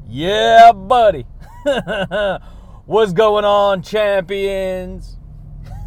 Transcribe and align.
Yeah, 0.08 0.70
buddy. 0.70 1.26
What's 2.86 3.12
going 3.12 3.44
on, 3.44 3.82
champions? 3.82 5.18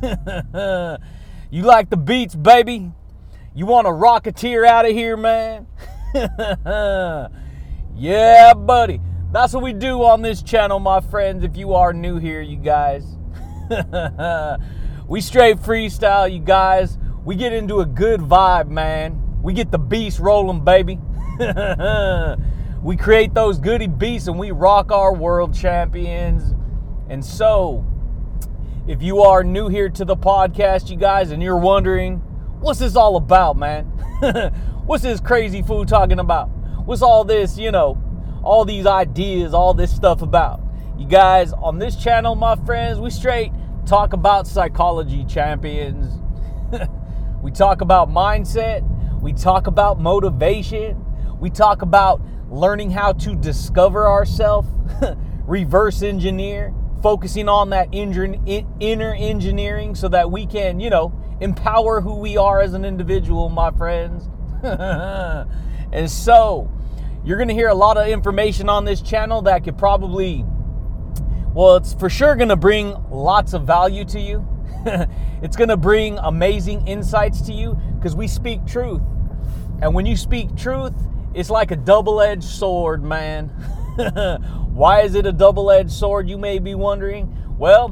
you 0.04 1.62
like 1.62 1.90
the 1.90 1.96
beats, 1.96 2.36
baby? 2.36 2.92
You 3.56 3.68
want 3.68 3.86
a 3.86 3.92
rocketeer 3.92 4.68
out 4.68 4.86
of 4.86 4.94
here, 4.94 5.16
man? 5.16 5.68
yeah, 7.96 8.54
buddy. 8.56 9.00
That's 9.32 9.54
what 9.54 9.62
we 9.62 9.74
do 9.74 10.04
on 10.04 10.24
this 10.24 10.42
channel, 10.42 10.80
my 10.80 11.02
friends. 11.02 11.44
If 11.44 11.56
you 11.56 11.76
are 11.76 11.94
new 11.94 12.18
here, 12.18 12.42
you 12.42 12.58
guys. 12.58 13.04
we 15.08 15.22
straight 15.22 15.58
freestyle, 15.58 16.34
you 16.34 16.40
guys. 16.40 16.98
We 17.26 17.36
get 17.36 17.54
into 17.54 17.82
a 17.82 17.86
good 17.86 18.22
vibe, 18.22 18.70
man. 18.70 19.22
We 19.44 19.54
get 19.54 19.70
the 19.70 19.78
beast 19.78 20.18
rolling, 20.18 20.64
baby. 20.66 21.00
we 22.82 22.98
create 22.98 23.36
those 23.36 23.60
goody 23.60 23.86
beasts 23.86 24.28
and 24.28 24.40
we 24.40 24.50
rock 24.50 24.92
our 24.92 25.14
world 25.14 25.54
champions. 25.54 26.56
And 27.08 27.24
so, 27.24 27.86
if 28.88 29.04
you 29.04 29.22
are 29.22 29.44
new 29.44 29.68
here 29.68 29.90
to 29.90 30.06
the 30.06 30.18
podcast, 30.18 30.90
you 30.90 30.98
guys, 30.98 31.30
and 31.30 31.44
you're 31.44 31.56
wondering, 31.56 32.20
what's 32.64 32.80
this 32.80 32.96
all 32.96 33.18
about, 33.18 33.58
man? 33.58 33.84
what's 34.86 35.04
this 35.04 35.20
crazy 35.20 35.62
fool 35.62 35.86
talking 35.86 36.20
about? 36.20 36.48
What's 36.86 37.02
all 37.02 37.26
this, 37.26 37.58
you 37.58 37.72
know, 37.72 38.02
all 38.42 38.64
these 38.64 38.86
ideas, 38.86 39.54
all 39.54 39.74
this 39.74 39.94
stuff 39.94 40.22
about? 40.22 40.62
You 40.98 41.06
guys, 41.06 41.52
on 41.52 41.78
this 41.78 41.98
channel, 41.98 42.36
my 42.36 42.56
friends, 42.56 43.00
we 43.00 43.10
straight 43.10 43.52
talk 43.86 44.14
about 44.14 44.48
psychology 44.48 45.26
champions. 45.26 46.22
we 47.44 47.52
talk 47.52 47.82
about 47.82 48.10
mindset. 48.10 48.82
We 49.22 49.34
talk 49.34 49.68
about 49.68 50.00
motivation. 50.00 51.04
We 51.42 51.50
talk 51.50 51.82
about 51.82 52.22
learning 52.50 52.92
how 52.92 53.12
to 53.12 53.36
discover 53.36 54.08
ourselves, 54.08 54.70
reverse 55.46 56.02
engineer, 56.02 56.74
focusing 57.04 57.50
on 57.50 57.70
that 57.72 57.90
inner 57.94 59.14
engineering 59.14 59.94
so 59.94 60.08
that 60.08 60.32
we 60.32 60.48
can, 60.48 60.80
you 60.80 60.90
know, 60.90 61.14
empower 61.42 62.00
who 62.00 62.16
we 62.16 62.38
are 62.38 62.62
as 62.62 62.74
an 62.74 62.86
individual, 62.86 63.50
my 63.50 63.70
friends. 63.72 64.30
and 64.64 66.10
so, 66.10 66.72
you're 67.26 67.38
going 67.38 67.50
to 67.50 67.54
hear 67.54 67.68
a 67.68 67.76
lot 67.76 67.98
of 67.98 68.08
information 68.08 68.70
on 68.70 68.86
this 68.86 69.02
channel 69.02 69.42
that 69.44 69.66
could 69.66 69.78
probably, 69.78 70.46
well, 71.54 71.76
it's 71.76 71.94
for 71.94 72.10
sure 72.10 72.36
going 72.36 72.50
to 72.50 72.56
bring 72.56 72.96
lots 73.12 73.54
of 73.54 73.68
value 73.68 74.06
to 74.06 74.20
you. 74.20 74.48
it's 75.42 75.58
going 75.58 75.70
to 75.70 75.78
bring 75.78 76.18
amazing 76.20 76.88
insights 76.88 77.42
to 77.42 77.54
you 77.54 77.78
because 77.98 78.16
we 78.16 78.28
speak 78.28 78.66
truth. 78.66 79.02
And 79.82 79.94
when 79.94 80.06
you 80.06 80.16
speak 80.16 80.56
truth, 80.56 80.94
it's 81.34 81.50
like 81.50 81.72
a 81.72 81.76
double 81.76 82.22
edged 82.22 82.44
sword, 82.44 83.04
man. 83.04 83.52
Why 84.74 85.02
is 85.02 85.16
it 85.16 85.26
a 85.26 85.32
double 85.32 85.70
edged 85.70 85.92
sword, 85.92 86.28
you 86.28 86.38
may 86.38 86.60
be 86.60 86.74
wondering? 86.74 87.36
Well, 87.58 87.90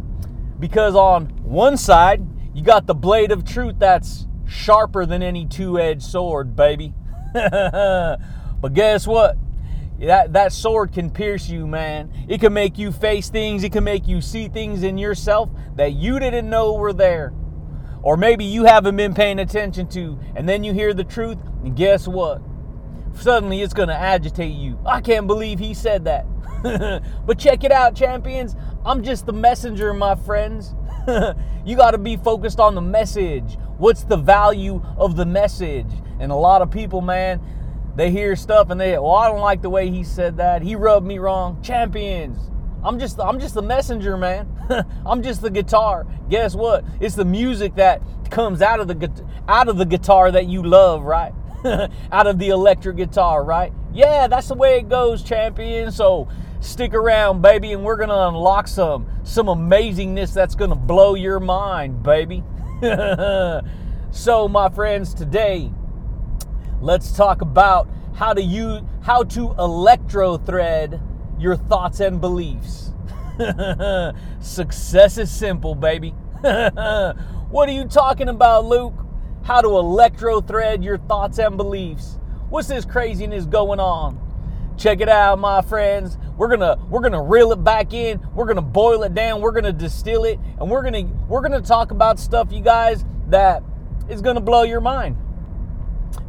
because 0.60 0.96
on 0.96 1.28
one 1.44 1.78
side, 1.78 2.26
you 2.54 2.64
got 2.64 2.88
the 2.88 2.96
blade 2.96 3.32
of 3.32 3.46
truth 3.46 3.76
that's 3.78 4.28
sharper 4.48 5.06
than 5.06 5.22
any 5.22 5.46
two 5.46 5.80
edged 5.80 6.04
sword, 6.04 6.56
baby. 6.56 6.94
but 7.34 8.74
guess 8.74 9.06
what? 9.06 9.38
That, 10.00 10.34
that 10.34 10.52
sword 10.52 10.92
can 10.94 11.12
pierce 11.12 11.48
you, 11.48 11.68
man. 11.68 12.12
It 12.28 12.42
can 12.42 12.54
make 12.54 12.80
you 12.80 12.92
face 12.92 13.30
things, 13.30 13.64
it 13.64 13.72
can 13.72 13.84
make 13.84 14.08
you 14.08 14.20
see 14.22 14.48
things 14.48 14.82
in 14.82 14.98
yourself 14.98 15.50
that 15.76 15.94
you 15.94 16.20
didn't 16.20 16.50
know 16.50 16.74
were 16.74 16.94
there. 16.94 17.34
Or 18.02 18.18
maybe 18.18 18.44
you 18.44 18.64
haven't 18.64 18.96
been 18.96 19.14
paying 19.14 19.38
attention 19.38 19.88
to, 19.90 20.20
and 20.36 20.50
then 20.50 20.64
you 20.64 20.74
hear 20.74 20.96
the 20.96 21.04
truth, 21.04 21.38
and 21.64 21.76
guess 21.76 22.08
what? 22.08 22.42
Suddenly 23.16 23.62
it's 23.62 23.74
gonna 23.74 23.94
agitate 23.94 24.56
you. 24.56 24.80
I 24.86 25.02
can't 25.02 25.28
believe 25.28 25.60
he 25.60 25.74
said 25.74 26.06
that. 26.06 26.26
but 27.26 27.40
check 27.40 27.64
it 27.64 27.72
out, 27.72 27.96
champions. 27.96 28.56
I'm 28.86 29.04
just 29.04 29.26
the 29.26 29.34
messenger, 29.34 29.94
my 29.94 30.16
friends. 30.16 30.76
you 31.66 31.76
got 31.76 31.92
to 31.92 31.98
be 31.98 32.18
focused 32.18 32.60
on 32.60 32.76
the 32.76 32.82
message. 32.82 33.58
What's 33.78 34.04
the 34.04 34.18
value 34.18 34.84
of 34.98 35.16
the 35.16 35.26
message? 35.26 35.92
And 36.20 36.32
a 36.32 36.36
lot 36.36 36.62
of 36.62 36.70
people, 36.70 37.02
man, 37.02 37.42
they 37.96 38.12
hear 38.12 38.36
stuff 38.36 38.70
and 38.70 38.80
they, 38.80 38.92
well, 38.94 39.16
I 39.16 39.28
don't 39.28 39.40
like 39.40 39.62
the 39.62 39.70
way 39.70 39.90
he 39.90 40.04
said 40.04 40.38
that. 40.38 40.62
He 40.62 40.76
rubbed 40.76 41.06
me 41.06 41.18
wrong. 41.18 41.62
Champions. 41.62 42.38
I'm 42.84 43.00
just 43.00 43.20
I'm 43.20 43.40
just 43.40 43.54
the 43.54 43.62
messenger, 43.62 44.18
man. 44.18 44.48
I'm 45.06 45.22
just 45.22 45.42
the 45.42 45.52
guitar. 45.52 46.08
Guess 46.30 46.56
what? 46.56 46.84
It's 47.00 47.16
the 47.16 47.26
music 47.26 47.76
that 47.76 48.02
comes 48.32 48.62
out 48.62 48.80
of 48.80 48.88
the 48.88 49.26
out 49.48 49.68
of 49.68 49.78
the 49.78 49.86
guitar 49.86 50.32
that 50.32 50.48
you 50.48 50.64
love, 50.64 51.04
right? 51.04 51.34
out 52.12 52.28
of 52.28 52.40
the 52.40 52.50
electric 52.50 52.98
guitar, 52.98 53.44
right? 53.44 53.74
Yeah, 53.94 54.28
that's 54.28 54.48
the 54.48 54.56
way 54.56 54.80
it 54.80 54.90
goes, 54.90 55.24
champion. 55.24 55.92
So 55.92 56.28
Stick 56.62 56.94
around, 56.94 57.42
baby, 57.42 57.74
and 57.74 57.84
we're 57.84 57.96
going 57.96 58.10
to 58.10 58.28
unlock 58.28 58.68
some 58.68 59.08
some 59.24 59.48
amazingness 59.48 60.32
that's 60.32 60.54
going 60.54 60.70
to 60.70 60.76
blow 60.76 61.16
your 61.16 61.40
mind, 61.40 62.04
baby. 62.04 62.44
so, 64.12 64.48
my 64.48 64.70
friends, 64.70 65.16
today 65.16 65.72
let's 66.80 67.12
talk 67.14 67.42
about 67.42 67.90
how 68.14 68.32
to 68.32 68.44
use 68.44 68.84
how 69.02 69.24
to 69.24 69.56
electro 69.58 70.38
thread 70.38 71.02
your 71.40 71.56
thoughts 71.56 72.00
and 72.00 72.22
beliefs. 72.22 72.92
Success 74.40 75.18
is 75.18 75.32
simple, 75.32 75.74
baby. 75.74 76.12
what 76.42 77.70
are 77.70 77.72
you 77.72 77.86
talking 77.86 78.30
about, 78.30 78.66
Luke? 78.66 79.01
How 79.44 79.62
to 79.62 79.68
electro 79.70 80.42
thread 80.42 80.84
your 80.84 80.98
thoughts 80.98 81.40
and 81.40 81.58
beliefs. 81.58 82.20
What's 82.50 82.68
this 82.68 82.86
craziness 82.86 83.46
going 83.46 83.80
on? 83.80 84.20
Check 84.78 85.02
it 85.02 85.10
out, 85.10 85.40
my 85.40 85.62
friends. 85.62 86.18
We're 86.38 86.48
gonna 86.48 86.78
we're 86.90 87.02
gonna 87.02 87.22
reel 87.22 87.52
it 87.52 87.64
back 87.64 87.94
in. 87.94 88.20
We're 88.34 88.46
gonna 88.46 88.62
boil 88.62 89.04
it 89.04 89.14
down. 89.14 89.42
We're 89.42 89.52
gonna 89.52 89.74
distill 89.74 90.26
it, 90.26 90.40
and 90.60 90.70
we're 90.70 90.84
gonna 90.84 91.04
we're 91.28 91.42
gonna 91.42 91.62
talk 91.62 91.92
about 91.92 92.20
stuff, 92.20 92.52
you 92.52 92.62
guys, 92.62 93.06
that 93.30 93.64
is 94.10 94.22
gonna 94.22 94.42
blow 94.42 94.64
your 94.64 94.82
mind. 94.82 95.18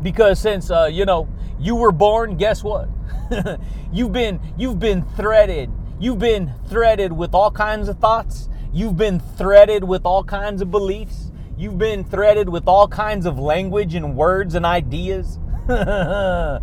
Because 0.02 0.38
since 0.38 0.70
uh, 0.70 0.88
you 0.90 1.04
know 1.04 1.28
you 1.58 1.76
were 1.76 1.92
born, 1.92 2.36
guess 2.36 2.62
what? 2.62 2.88
you've 3.92 4.12
been 4.12 4.40
you've 4.56 4.78
been 4.78 5.02
threaded. 5.16 5.70
You've 5.98 6.18
been 6.18 6.52
threaded 6.68 7.12
with 7.12 7.34
all 7.34 7.50
kinds 7.50 7.88
of 7.88 7.98
thoughts. 7.98 8.48
You've 8.72 8.96
been 8.96 9.20
threaded 9.20 9.84
with 9.84 10.04
all 10.04 10.24
kinds 10.24 10.62
of 10.62 10.70
beliefs. 10.70 11.31
You've 11.62 11.78
been 11.78 12.02
threaded 12.02 12.48
with 12.48 12.66
all 12.66 12.88
kinds 12.88 13.24
of 13.24 13.38
language 13.38 13.94
and 13.94 14.16
words 14.16 14.56
and 14.56 14.66
ideas. 14.66 15.38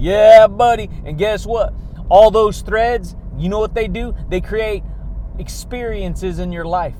Yeah, 0.00 0.46
buddy. 0.46 0.88
And 1.04 1.18
guess 1.18 1.44
what? 1.44 1.74
All 2.08 2.30
those 2.30 2.62
threads, 2.62 3.14
you 3.36 3.50
know 3.50 3.58
what 3.58 3.74
they 3.74 3.86
do? 3.86 4.14
They 4.30 4.40
create 4.40 4.82
experiences 5.38 6.38
in 6.38 6.52
your 6.52 6.64
life. 6.64 6.94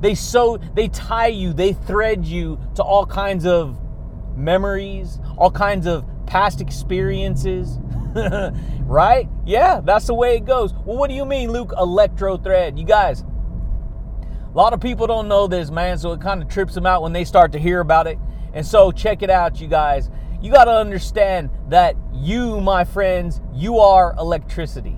They 0.00 0.16
so 0.16 0.58
they 0.74 0.88
tie 0.88 1.28
you, 1.28 1.52
they 1.52 1.72
thread 1.72 2.26
you 2.26 2.58
to 2.74 2.82
all 2.82 3.06
kinds 3.06 3.46
of 3.46 3.78
memories, 4.36 5.20
all 5.38 5.52
kinds 5.52 5.86
of 5.86 6.04
past 6.26 6.60
experiences. 6.60 7.78
right? 8.86 9.28
Yeah, 9.44 9.80
that's 9.84 10.08
the 10.08 10.14
way 10.14 10.36
it 10.36 10.44
goes. 10.44 10.72
Well, 10.72 10.96
what 10.96 11.10
do 11.10 11.14
you 11.14 11.24
mean, 11.24 11.52
Luke? 11.52 11.72
Electro 11.78 12.38
thread. 12.38 12.76
You 12.76 12.86
guys, 12.86 13.24
a 14.56 14.58
lot 14.58 14.72
of 14.72 14.80
people 14.80 15.06
don't 15.06 15.28
know 15.28 15.46
this, 15.46 15.70
man, 15.70 15.98
so 15.98 16.12
it 16.12 16.20
kind 16.22 16.42
of 16.42 16.48
trips 16.48 16.74
them 16.74 16.86
out 16.86 17.02
when 17.02 17.12
they 17.12 17.24
start 17.24 17.52
to 17.52 17.58
hear 17.58 17.80
about 17.80 18.06
it. 18.06 18.18
And 18.54 18.64
so 18.64 18.90
check 18.90 19.22
it 19.22 19.28
out, 19.28 19.60
you 19.60 19.68
guys 19.68 20.08
you 20.40 20.52
got 20.52 20.66
to 20.66 20.72
understand 20.72 21.50
that 21.70 21.96
you, 22.12 22.60
my 22.60 22.84
friends, 22.84 23.40
you 23.52 23.80
are 23.80 24.14
electricity. 24.16 24.96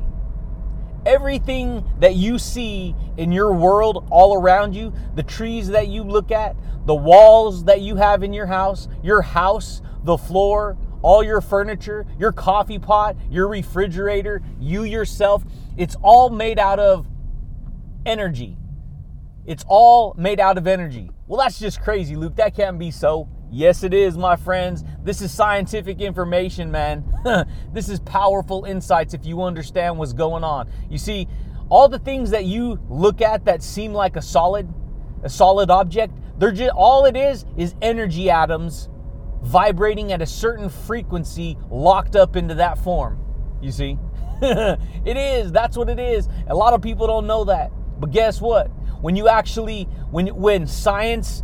Everything 1.06 1.84
that 2.00 2.16
you 2.16 2.38
see 2.38 2.94
in 3.16 3.32
your 3.32 3.54
world 3.54 4.06
all 4.10 4.34
around 4.34 4.74
you, 4.74 4.92
the 5.14 5.22
trees 5.22 5.68
that 5.68 5.88
you 5.88 6.02
look 6.02 6.30
at, 6.30 6.54
the 6.84 6.94
walls 6.94 7.64
that 7.64 7.80
you 7.80 7.96
have 7.96 8.22
in 8.22 8.34
your 8.34 8.44
house, 8.44 8.88
your 9.02 9.22
house, 9.22 9.80
the 10.04 10.18
floor, 10.18 10.76
all 11.00 11.22
your 11.22 11.40
furniture, 11.40 12.04
your 12.18 12.32
coffee 12.32 12.78
pot, 12.78 13.16
your 13.30 13.48
refrigerator, 13.48 14.42
you 14.60 14.82
yourself, 14.84 15.44
it's 15.78 15.96
all 16.02 16.28
made 16.28 16.58
out 16.58 16.78
of 16.78 17.06
energy. 18.04 18.57
It's 19.48 19.64
all 19.66 20.14
made 20.18 20.40
out 20.40 20.58
of 20.58 20.66
energy. 20.66 21.10
Well, 21.26 21.40
that's 21.40 21.58
just 21.58 21.80
crazy, 21.80 22.16
Luke. 22.16 22.36
That 22.36 22.54
can't 22.54 22.78
be 22.78 22.90
so. 22.90 23.30
Yes, 23.50 23.82
it 23.82 23.94
is, 23.94 24.18
my 24.18 24.36
friends. 24.36 24.84
This 25.02 25.22
is 25.22 25.32
scientific 25.32 26.02
information, 26.02 26.70
man. 26.70 27.02
this 27.72 27.88
is 27.88 27.98
powerful 28.00 28.66
insights 28.66 29.14
if 29.14 29.24
you 29.24 29.40
understand 29.42 29.96
what's 29.96 30.12
going 30.12 30.44
on. 30.44 30.70
You 30.90 30.98
see, 30.98 31.28
all 31.70 31.88
the 31.88 31.98
things 31.98 32.28
that 32.32 32.44
you 32.44 32.78
look 32.90 33.22
at 33.22 33.46
that 33.46 33.62
seem 33.62 33.94
like 33.94 34.16
a 34.16 34.22
solid, 34.22 34.68
a 35.22 35.30
solid 35.30 35.70
object, 35.70 36.18
they're 36.36 36.52
just 36.52 36.72
all 36.72 37.06
it 37.06 37.16
is 37.16 37.46
is 37.56 37.74
energy 37.80 38.28
atoms 38.28 38.90
vibrating 39.40 40.12
at 40.12 40.20
a 40.20 40.26
certain 40.26 40.68
frequency 40.68 41.56
locked 41.70 42.16
up 42.16 42.36
into 42.36 42.54
that 42.56 42.76
form. 42.76 43.18
You 43.62 43.72
see? 43.72 43.98
it 44.42 45.16
is. 45.16 45.52
That's 45.52 45.74
what 45.74 45.88
it 45.88 45.98
is. 45.98 46.28
A 46.48 46.54
lot 46.54 46.74
of 46.74 46.82
people 46.82 47.06
don't 47.06 47.26
know 47.26 47.44
that. 47.44 47.72
But 47.98 48.10
guess 48.10 48.42
what? 48.42 48.70
When 49.00 49.16
you 49.16 49.28
actually 49.28 49.84
when 50.10 50.28
when 50.28 50.66
science 50.66 51.42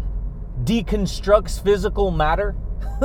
deconstructs 0.63 1.63
physical 1.63 2.11
matter, 2.11 2.55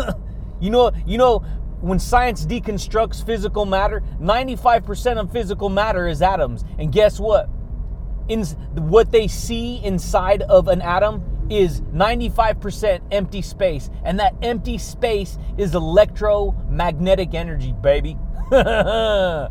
you 0.59 0.69
know, 0.69 0.91
you 1.05 1.17
know 1.17 1.43
when 1.81 1.99
science 1.99 2.45
deconstructs 2.45 3.25
physical 3.25 3.65
matter, 3.65 4.03
95% 4.21 5.17
of 5.17 5.31
physical 5.31 5.69
matter 5.69 6.07
is 6.07 6.21
atoms. 6.21 6.63
And 6.77 6.91
guess 6.91 7.19
what? 7.19 7.49
In 8.27 8.43
what 8.75 9.11
they 9.11 9.27
see 9.27 9.83
inside 9.83 10.41
of 10.43 10.67
an 10.67 10.81
atom 10.81 11.47
is 11.49 11.81
95% 11.81 13.01
empty 13.11 13.41
space. 13.41 13.89
And 14.03 14.19
that 14.19 14.35
empty 14.41 14.77
space 14.77 15.37
is 15.57 15.73
electromagnetic 15.73 17.33
energy, 17.33 17.73
baby. 17.73 18.17
yeah, 18.51 19.47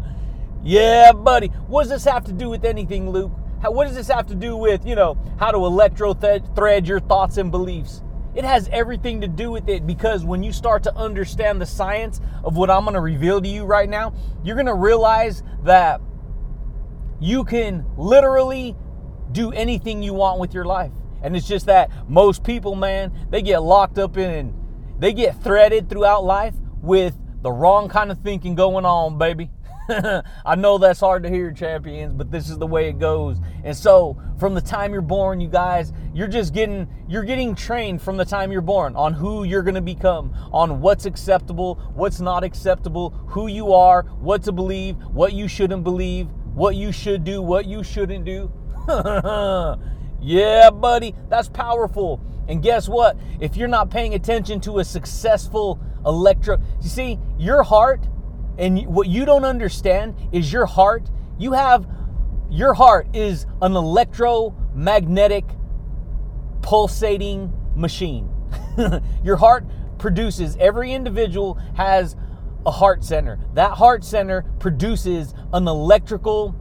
buddy. 1.13 1.49
What 1.67 1.85
does 1.85 1.91
this 1.91 2.05
have 2.05 2.25
to 2.25 2.33
do 2.33 2.51
with 2.51 2.65
anything, 2.65 3.11
Luke? 3.11 3.33
How, 3.61 3.73
what 3.73 3.87
does 3.87 3.97
this 3.97 4.09
have 4.09 4.27
to 4.29 4.35
do 4.35 4.57
with, 4.57 4.87
you 4.87 4.95
know, 4.95 5.19
how 5.39 5.51
to 5.51 5.59
electro 5.59 6.15
thread 6.15 6.87
your 6.87 7.01
thoughts 7.01 7.37
and 7.39 7.51
beliefs? 7.51 8.03
It 8.35 8.45
has 8.45 8.69
everything 8.69 9.21
to 9.23 9.29
do 9.29 9.51
with 9.51 9.69
it 9.69 9.87
because 9.87 10.25
when 10.25 10.43
you 10.43 10.53
start 10.53 10.85
to 10.85 10.95
understand 10.95 11.61
the 11.61 11.67
science 11.67 12.21
of 12.45 12.57
what 12.57 12.71
I'm 12.71 12.85
going 12.85 12.95
to 12.95 13.01
reveal 13.01 13.41
to 13.41 13.49
you 13.49 13.65
right 13.65 13.89
now, 13.89 14.13
you're 14.45 14.55
going 14.55 14.67
to 14.67 14.75
realize 14.75 15.43
that 15.65 16.01
you 17.21 17.43
can 17.45 17.85
literally 17.97 18.77
do 19.33 19.51
anything 19.51 20.03
you 20.03 20.15
want 20.15 20.39
with 20.39 20.55
your 20.55 20.65
life. 20.65 20.93
And 21.23 21.37
it's 21.37 21.49
just 21.49 21.67
that 21.67 21.91
most 22.09 22.45
people, 22.45 22.77
man, 22.77 23.13
they 23.31 23.43
get 23.43 23.59
locked 23.59 23.99
up 23.99 24.17
in, 24.17 24.55
they 24.99 25.13
get 25.13 25.43
threaded 25.43 25.91
throughout 25.91 26.25
life 26.25 26.55
with 26.81 27.17
the 27.43 27.51
wrong 27.51 27.89
kind 27.89 28.13
of 28.13 28.19
thinking 28.19 28.55
going 28.55 28.85
on, 28.85 29.19
baby. 29.19 29.51
I 30.45 30.55
know 30.55 30.77
that's 30.77 31.01
hard 31.01 31.23
to 31.23 31.31
hear, 31.31 31.51
champions, 31.51 32.13
but 32.13 32.31
this 32.31 32.51
is 32.51 32.59
the 32.59 32.67
way 32.67 32.89
it 32.89 32.99
goes. 32.99 33.39
And 33.65 33.75
so, 33.75 34.21
from 34.39 34.55
the 34.55 34.61
time 34.61 34.93
you're 34.93 35.01
born, 35.01 35.41
you 35.41 35.49
guys, 35.49 35.93
you're 36.13 36.29
just 36.29 36.53
getting 36.53 36.87
you're 37.09 37.25
getting 37.25 37.55
trained 37.55 38.03
from 38.03 38.19
the 38.19 38.25
time 38.25 38.53
you're 38.53 38.61
born 38.61 38.95
on 38.97 39.15
who 39.15 39.45
you're 39.45 39.63
going 39.63 39.77
to 39.77 39.81
become, 39.81 40.35
on 40.53 40.83
what's 40.83 41.07
acceptable, 41.07 41.77
what's 41.95 42.21
not 42.21 42.45
acceptable, 42.45 43.11
who 43.29 43.47
you 43.47 43.73
are, 43.73 44.03
what 44.21 44.43
to 44.43 44.53
believe, 44.53 44.97
what 45.13 45.33
you 45.33 45.49
shouldn't 45.49 45.85
believe, 45.85 46.29
what 46.55 46.77
you 46.77 46.93
should 46.93 47.25
do, 47.25 47.41
what 47.41 47.65
you 47.65 47.83
shouldn't 47.83 48.27
do. 48.27 48.53
yeah, 50.21 50.71
buddy, 50.71 51.15
that's 51.31 51.49
powerful. 51.49 52.21
And 52.47 52.63
guess 52.63 52.89
what? 52.89 53.17
If 53.41 53.57
you're 53.57 53.69
not 53.69 53.91
paying 53.91 54.15
attention 54.15 54.61
to 54.63 54.81
a 54.81 54.85
successful 54.85 55.79
electro, 56.05 56.59
you 56.83 56.89
see, 56.89 57.19
your 57.39 57.63
heart 57.63 58.07
and 58.59 58.87
what 58.87 59.09
you 59.09 59.25
don't 59.25 59.45
understand 59.45 60.15
is 60.33 60.53
your 60.53 60.67
heart, 60.67 61.09
you 61.39 61.53
have 61.53 61.87
your 62.51 62.75
heart 62.75 63.15
is 63.15 63.47
an 63.61 63.77
electromagnetic 63.77 65.45
pulsating 66.63 67.53
machine. 67.75 68.31
your 69.23 69.37
heart 69.37 69.65
produces, 69.99 70.57
every 70.59 70.93
individual 70.93 71.55
has 71.77 72.17
a 72.65 72.71
heart 72.71 73.05
center. 73.05 73.39
That 73.55 73.73
heart 73.73 74.03
center 74.03 74.43
produces 74.59 75.35
an 75.53 75.69
electrical 75.69 76.55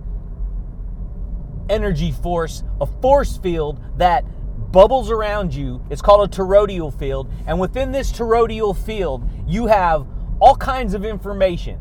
energy 1.69 2.11
force, 2.11 2.63
a 2.81 2.85
force 2.85 3.37
field 3.37 3.81
that 3.97 4.25
bubbles 4.71 5.09
around 5.09 5.53
you. 5.53 5.81
It's 5.89 6.01
called 6.01 6.27
a 6.27 6.35
toroidal 6.35 6.97
field. 6.97 7.31
And 7.45 7.59
within 7.59 7.91
this 7.91 8.11
toroidal 8.11 8.77
field, 8.77 9.27
you 9.47 9.67
have 9.67 10.05
all 10.39 10.55
kinds 10.55 10.93
of 10.93 11.05
information. 11.05 11.79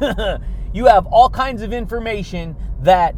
you 0.72 0.86
have 0.86 1.06
all 1.06 1.28
kinds 1.28 1.62
of 1.62 1.72
information 1.72 2.56
that 2.80 3.14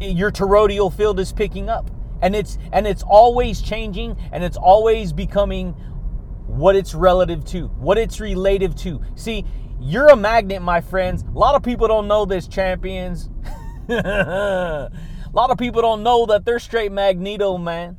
your 0.00 0.30
toroidal 0.30 0.92
field 0.92 1.20
is 1.20 1.32
picking 1.32 1.68
up. 1.68 1.90
And 2.22 2.36
it's 2.36 2.58
and 2.72 2.86
it's 2.86 3.02
always 3.02 3.62
changing 3.62 4.16
and 4.30 4.44
it's 4.44 4.56
always 4.56 5.12
becoming 5.12 5.72
what 6.46 6.76
it's 6.76 6.94
relative 6.94 7.44
to, 7.46 7.68
what 7.68 7.96
it's 7.96 8.20
relative 8.20 8.74
to. 8.76 9.00
See, 9.14 9.44
you're 9.80 10.08
a 10.08 10.16
magnet, 10.16 10.60
my 10.60 10.80
friends. 10.80 11.22
A 11.22 11.38
lot 11.38 11.54
of 11.54 11.62
people 11.62 11.88
don't 11.88 12.08
know 12.08 12.26
this, 12.26 12.46
champions. 12.46 13.30
a 13.88 14.90
lot 15.32 15.50
of 15.50 15.56
people 15.56 15.80
don't 15.80 16.02
know 16.02 16.26
that 16.26 16.44
they're 16.44 16.58
straight 16.58 16.92
magneto, 16.92 17.56
man. 17.56 17.96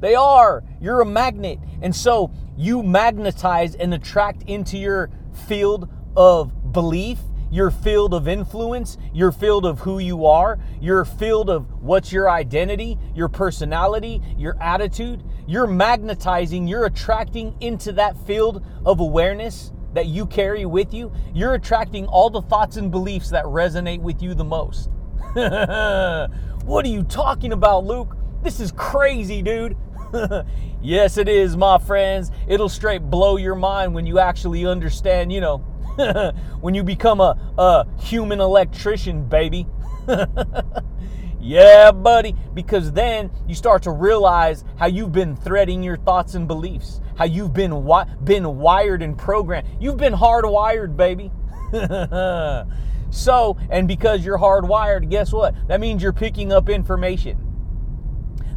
They 0.00 0.14
are. 0.14 0.62
You're 0.80 1.00
a 1.00 1.06
magnet. 1.06 1.58
And 1.80 1.94
so 1.94 2.32
you 2.56 2.82
magnetize 2.82 3.74
and 3.76 3.94
attract 3.94 4.42
into 4.42 4.76
your 4.76 5.10
field 5.46 5.88
of 6.16 6.72
belief 6.72 7.18
your 7.52 7.70
field 7.70 8.14
of 8.14 8.26
influence, 8.26 8.96
your 9.12 9.30
field 9.30 9.66
of 9.66 9.80
who 9.80 9.98
you 9.98 10.24
are, 10.24 10.58
your 10.80 11.04
field 11.04 11.50
of 11.50 11.70
what's 11.82 12.10
your 12.10 12.30
identity, 12.30 12.98
your 13.14 13.28
personality, 13.28 14.22
your 14.38 14.60
attitude. 14.60 15.22
You're 15.46 15.66
magnetizing, 15.66 16.66
you're 16.66 16.86
attracting 16.86 17.54
into 17.60 17.92
that 17.92 18.16
field 18.26 18.64
of 18.86 19.00
awareness 19.00 19.70
that 19.92 20.06
you 20.06 20.24
carry 20.24 20.64
with 20.64 20.94
you. 20.94 21.12
You're 21.34 21.52
attracting 21.52 22.06
all 22.06 22.30
the 22.30 22.40
thoughts 22.40 22.78
and 22.78 22.90
beliefs 22.90 23.28
that 23.30 23.44
resonate 23.44 24.00
with 24.00 24.22
you 24.22 24.32
the 24.32 24.44
most. 24.44 24.88
what 25.34 26.86
are 26.86 26.88
you 26.88 27.02
talking 27.02 27.52
about, 27.52 27.84
Luke? 27.84 28.16
This 28.42 28.60
is 28.60 28.72
crazy, 28.72 29.42
dude. 29.42 29.76
yes, 30.82 31.18
it 31.18 31.28
is, 31.28 31.54
my 31.54 31.76
friends. 31.78 32.30
It'll 32.48 32.70
straight 32.70 33.02
blow 33.02 33.36
your 33.36 33.54
mind 33.54 33.94
when 33.94 34.06
you 34.06 34.18
actually 34.18 34.64
understand, 34.64 35.32
you 35.32 35.42
know, 35.42 35.62
when 36.60 36.74
you 36.74 36.82
become 36.82 37.20
a, 37.20 37.36
a 37.58 37.86
human 38.00 38.40
electrician, 38.40 39.28
baby. 39.28 39.66
yeah, 41.40 41.90
buddy, 41.92 42.34
because 42.54 42.92
then 42.92 43.30
you 43.46 43.54
start 43.54 43.82
to 43.82 43.90
realize 43.90 44.64
how 44.78 44.86
you've 44.86 45.12
been 45.12 45.36
threading 45.36 45.82
your 45.82 45.96
thoughts 45.96 46.34
and 46.34 46.48
beliefs, 46.48 47.00
how 47.16 47.24
you've 47.24 47.52
been 47.52 47.70
wi- 47.70 48.06
been 48.24 48.58
wired 48.58 49.02
and 49.02 49.18
programmed. 49.18 49.68
You've 49.80 49.98
been 49.98 50.14
hardwired, 50.14 50.96
baby. 50.96 51.30
so, 53.10 53.58
and 53.70 53.86
because 53.86 54.24
you're 54.24 54.38
hardwired, 54.38 55.10
guess 55.10 55.32
what? 55.32 55.54
That 55.68 55.80
means 55.80 56.02
you're 56.02 56.12
picking 56.12 56.52
up 56.52 56.68
information. 56.68 57.48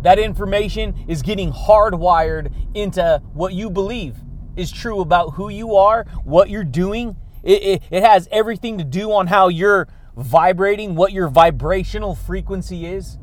That 0.02 0.20
information 0.20 1.06
is 1.08 1.22
getting 1.22 1.52
hardwired 1.52 2.54
into 2.76 3.22
what 3.34 3.54
you 3.54 3.70
believe 3.70 4.18
is 4.56 4.72
true 4.72 5.02
about 5.02 5.34
who 5.34 5.50
you 5.50 5.76
are, 5.76 6.06
what 6.24 6.50
you're 6.50 6.64
doing, 6.64 7.16
it, 7.46 7.64
it, 7.64 7.84
it 7.92 8.04
has 8.04 8.28
everything 8.32 8.80
to 8.80 8.84
do 8.84 9.12
on 9.12 9.28
how 9.28 9.48
you're 9.48 9.88
vibrating, 10.18 10.96
what 10.96 11.12
your 11.14 11.28
vibrational 11.28 12.16
frequency 12.16 12.88
is 12.88 13.20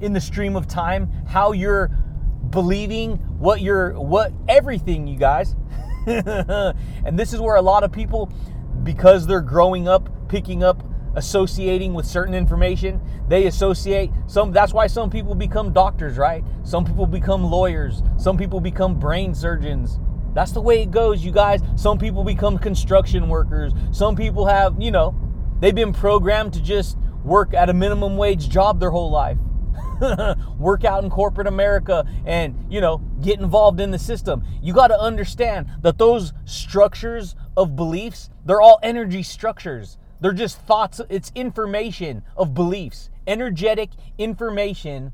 in 0.00 0.14
the 0.14 0.20
stream 0.20 0.56
of 0.56 0.66
time, 0.66 1.10
how 1.28 1.52
you're 1.52 1.88
believing, 2.48 3.16
what 3.38 3.60
you're, 3.60 4.00
what 4.00 4.32
everything, 4.48 5.06
you 5.06 5.18
guys. 5.18 5.54
and 6.06 7.18
this 7.18 7.34
is 7.34 7.40
where 7.40 7.56
a 7.56 7.62
lot 7.62 7.84
of 7.84 7.92
people, 7.92 8.32
because 8.82 9.26
they're 9.26 9.42
growing 9.42 9.86
up, 9.86 10.08
picking 10.28 10.64
up, 10.64 10.82
associating 11.16 11.92
with 11.92 12.06
certain 12.06 12.34
information, 12.34 13.00
they 13.28 13.46
associate 13.46 14.10
some. 14.26 14.52
That's 14.52 14.72
why 14.72 14.86
some 14.86 15.10
people 15.10 15.34
become 15.34 15.72
doctors, 15.72 16.16
right? 16.16 16.42
Some 16.62 16.84
people 16.84 17.04
become 17.04 17.42
lawyers. 17.42 18.02
Some 18.16 18.38
people 18.38 18.60
become 18.60 18.98
brain 18.98 19.34
surgeons 19.34 19.98
that's 20.34 20.52
the 20.52 20.60
way 20.60 20.82
it 20.82 20.90
goes, 20.90 21.24
you 21.24 21.32
guys. 21.32 21.60
Some 21.76 21.98
people 21.98 22.24
become 22.24 22.58
construction 22.58 23.28
workers. 23.28 23.72
Some 23.92 24.16
people 24.16 24.46
have, 24.46 24.80
you 24.80 24.90
know, 24.90 25.14
they've 25.60 25.74
been 25.74 25.92
programmed 25.92 26.52
to 26.54 26.62
just 26.62 26.96
work 27.24 27.54
at 27.54 27.68
a 27.68 27.74
minimum 27.74 28.16
wage 28.16 28.48
job 28.48 28.80
their 28.80 28.90
whole 28.90 29.10
life. 29.10 29.38
work 30.58 30.84
out 30.84 31.04
in 31.04 31.10
corporate 31.10 31.46
America 31.46 32.06
and, 32.24 32.66
you 32.70 32.80
know, 32.80 32.98
get 33.22 33.38
involved 33.38 33.80
in 33.80 33.90
the 33.90 33.98
system. 33.98 34.42
You 34.62 34.72
got 34.72 34.88
to 34.88 34.98
understand 34.98 35.68
that 35.82 35.98
those 35.98 36.32
structures 36.44 37.34
of 37.56 37.76
beliefs, 37.76 38.30
they're 38.44 38.62
all 38.62 38.78
energy 38.82 39.22
structures. 39.22 39.98
They're 40.20 40.32
just 40.32 40.60
thoughts, 40.60 41.00
it's 41.08 41.32
information 41.34 42.22
of 42.36 42.54
beliefs, 42.54 43.10
energetic 43.26 43.90
information 44.18 45.12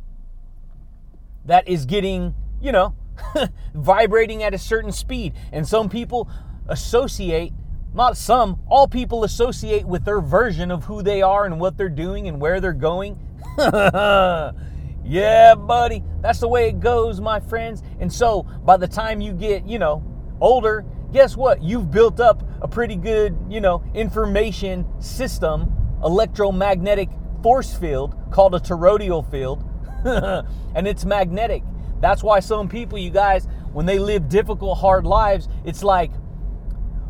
that 1.44 1.66
is 1.68 1.86
getting, 1.86 2.34
you 2.60 2.72
know, 2.72 2.94
vibrating 3.74 4.42
at 4.42 4.54
a 4.54 4.58
certain 4.58 4.92
speed. 4.92 5.34
And 5.52 5.66
some 5.66 5.88
people 5.88 6.28
associate, 6.68 7.52
not 7.94 8.16
some, 8.16 8.60
all 8.68 8.88
people 8.88 9.24
associate 9.24 9.86
with 9.86 10.04
their 10.04 10.20
version 10.20 10.70
of 10.70 10.84
who 10.84 11.02
they 11.02 11.22
are 11.22 11.44
and 11.44 11.60
what 11.60 11.76
they're 11.76 11.88
doing 11.88 12.28
and 12.28 12.40
where 12.40 12.60
they're 12.60 12.72
going. 12.72 13.18
yeah, 13.58 15.54
buddy, 15.54 16.02
that's 16.20 16.40
the 16.40 16.48
way 16.48 16.68
it 16.68 16.80
goes, 16.80 17.20
my 17.20 17.40
friends. 17.40 17.82
And 18.00 18.12
so 18.12 18.42
by 18.42 18.76
the 18.76 18.88
time 18.88 19.20
you 19.20 19.32
get, 19.32 19.66
you 19.66 19.78
know, 19.78 20.02
older, 20.40 20.84
guess 21.12 21.36
what? 21.36 21.62
You've 21.62 21.90
built 21.90 22.20
up 22.20 22.42
a 22.60 22.68
pretty 22.68 22.96
good, 22.96 23.36
you 23.48 23.60
know, 23.60 23.82
information 23.94 24.86
system, 25.00 25.72
electromagnetic 26.02 27.08
force 27.42 27.74
field 27.74 28.14
called 28.30 28.54
a 28.54 28.60
toroidal 28.60 29.28
field, 29.30 29.64
and 30.74 30.86
it's 30.86 31.04
magnetic. 31.04 31.62
That's 32.06 32.22
why 32.22 32.38
some 32.38 32.68
people, 32.68 32.98
you 32.98 33.10
guys, 33.10 33.48
when 33.72 33.84
they 33.84 33.98
live 33.98 34.28
difficult, 34.28 34.78
hard 34.78 35.04
lives, 35.04 35.48
it's 35.64 35.82
like, 35.82 36.12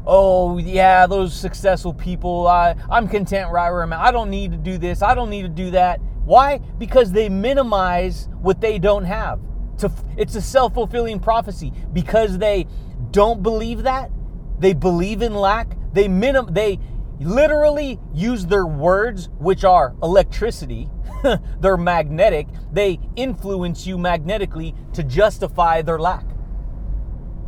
oh 0.07 0.57
yeah, 0.57 1.07
those 1.07 1.35
successful 1.35 1.93
people, 1.93 2.47
I, 2.47 2.75
I'm 2.91 3.07
content 3.07 3.53
right 3.53 3.71
where 3.71 3.83
I'm 3.83 3.93
at. 3.93 4.01
I 4.01 4.11
don't 4.11 4.31
need 4.31 4.53
to 4.53 4.57
do 4.57 4.79
this. 4.79 5.03
I 5.03 5.15
don't 5.15 5.29
need 5.29 5.43
to 5.43 5.51
do 5.51 5.71
that. 5.73 6.01
Why? 6.25 6.59
Because 6.79 7.13
they 7.13 7.29
minimize 7.29 8.31
what 8.41 8.63
they 8.63 8.79
don't 8.79 9.05
have. 9.05 9.39
To, 9.81 9.93
it's 10.17 10.35
a 10.35 10.41
self-fulfilling 10.41 11.21
prophecy. 11.21 11.75
Because 11.93 12.39
they 12.39 12.67
don't 13.11 13.43
believe 13.43 13.83
that, 13.83 14.11
they 14.59 14.73
believe 14.73 15.21
in 15.21 15.35
lack. 15.35 15.77
They 15.93 16.09
minim 16.09 16.47
they 16.53 16.79
literally 17.21 18.01
use 18.15 18.47
their 18.47 18.67
words, 18.67 19.29
which 19.39 19.63
are 19.63 19.95
electricity, 20.03 20.89
they're 21.61 21.77
magnetic, 21.77 22.47
they 22.73 22.99
influence 23.17 23.87
you 23.87 23.99
magnetically 23.99 24.75
to 24.95 25.03
justify 25.03 25.83
their 25.83 25.99
lack. 25.99 26.25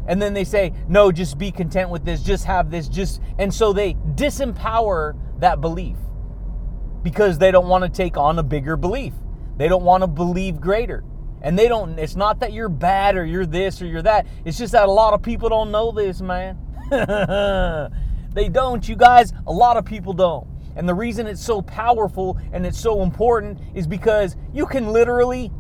And 0.07 0.23
then 0.23 0.33
they 0.33 0.45
say, 0.45 0.73
no, 0.89 1.13
just 1.13 1.37
be 1.37 1.51
content 1.51 1.91
with 1.91 2.05
this, 2.05 2.23
just 2.23 2.47
have 2.47 2.71
this, 2.71 2.89
just. 2.89 3.21
And 3.39 3.53
so 3.53 3.73
they 3.75 3.95
disempower 4.15 5.19
that 5.41 5.61
belief 5.61 5.97
because 7.03 7.39
they 7.39 7.51
don't 7.51 7.69
want 7.69 7.85
to 7.85 7.91
take 7.91 8.17
on 8.17 8.39
a 8.39 8.43
bigger 8.43 8.77
belief. 8.77 9.13
They 9.59 9.69
don't 9.69 9.85
want 9.85 10.03
to 10.03 10.07
believe 10.07 10.61
greater. 10.61 11.05
And 11.43 11.59
they 11.59 11.69
don't, 11.69 11.99
it's 11.99 12.17
not 12.17 12.41
that 12.41 12.53
you're 12.53 12.71
bad 12.71 13.17
or 13.17 13.25
you're 13.25 13.47
this 13.47 13.83
or 13.83 13.87
you're 13.87 14.03
that. 14.03 14.27
It's 14.45 14.59
just 14.59 14.73
that 14.73 14.89
a 14.89 14.91
lot 14.91 15.13
of 15.15 15.23
people 15.23 15.49
don't 15.51 15.71
know 15.71 15.93
this, 15.93 16.21
man. 16.21 16.59
they 18.33 18.49
don't, 18.49 18.89
you 18.89 18.97
guys. 18.97 19.33
A 19.47 19.53
lot 19.53 19.77
of 19.77 19.85
people 19.85 20.15
don't. 20.15 20.49
And 20.79 20.89
the 20.89 20.95
reason 20.95 21.27
it's 21.27 21.45
so 21.45 21.61
powerful 21.61 22.39
and 22.53 22.65
it's 22.65 22.81
so 22.81 23.03
important 23.03 23.59
is 23.75 23.87
because 23.87 24.37
you 24.55 24.65
can 24.65 24.93
literally 24.93 25.51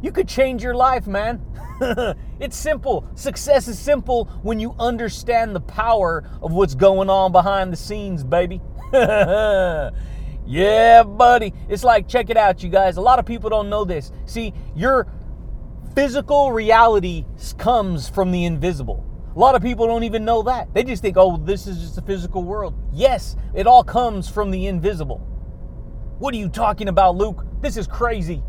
you 0.00 0.12
could 0.12 0.28
change 0.28 0.62
your 0.62 0.74
life, 0.74 1.06
man. 1.06 1.44
it's 2.40 2.56
simple. 2.56 3.08
Success 3.16 3.68
is 3.68 3.78
simple 3.78 4.26
when 4.42 4.60
you 4.60 4.74
understand 4.78 5.54
the 5.54 5.60
power 5.60 6.28
of 6.40 6.52
what's 6.52 6.74
going 6.74 7.10
on 7.10 7.32
behind 7.32 7.72
the 7.72 7.76
scenes, 7.76 8.22
baby. 8.22 8.60
yeah, 8.92 11.02
buddy. 11.02 11.52
It's 11.68 11.84
like, 11.84 12.08
check 12.08 12.30
it 12.30 12.36
out, 12.36 12.62
you 12.62 12.68
guys. 12.68 12.96
A 12.96 13.00
lot 13.00 13.18
of 13.18 13.26
people 13.26 13.50
don't 13.50 13.68
know 13.68 13.84
this. 13.84 14.12
See, 14.24 14.54
your 14.76 15.08
physical 15.94 16.52
reality 16.52 17.24
comes 17.58 18.08
from 18.08 18.30
the 18.30 18.44
invisible. 18.44 19.04
A 19.34 19.38
lot 19.38 19.54
of 19.54 19.62
people 19.62 19.86
don't 19.86 20.04
even 20.04 20.24
know 20.24 20.42
that. 20.42 20.72
They 20.74 20.82
just 20.82 21.02
think, 21.02 21.16
oh, 21.16 21.36
this 21.36 21.66
is 21.66 21.78
just 21.78 21.98
a 21.98 22.02
physical 22.02 22.42
world. 22.42 22.74
Yes, 22.92 23.36
it 23.54 23.66
all 23.66 23.84
comes 23.84 24.28
from 24.28 24.50
the 24.50 24.66
invisible. 24.66 25.18
What 26.18 26.34
are 26.34 26.38
you 26.38 26.48
talking 26.48 26.88
about, 26.88 27.16
Luke? 27.16 27.46
This 27.60 27.76
is 27.76 27.86
crazy. 27.86 28.42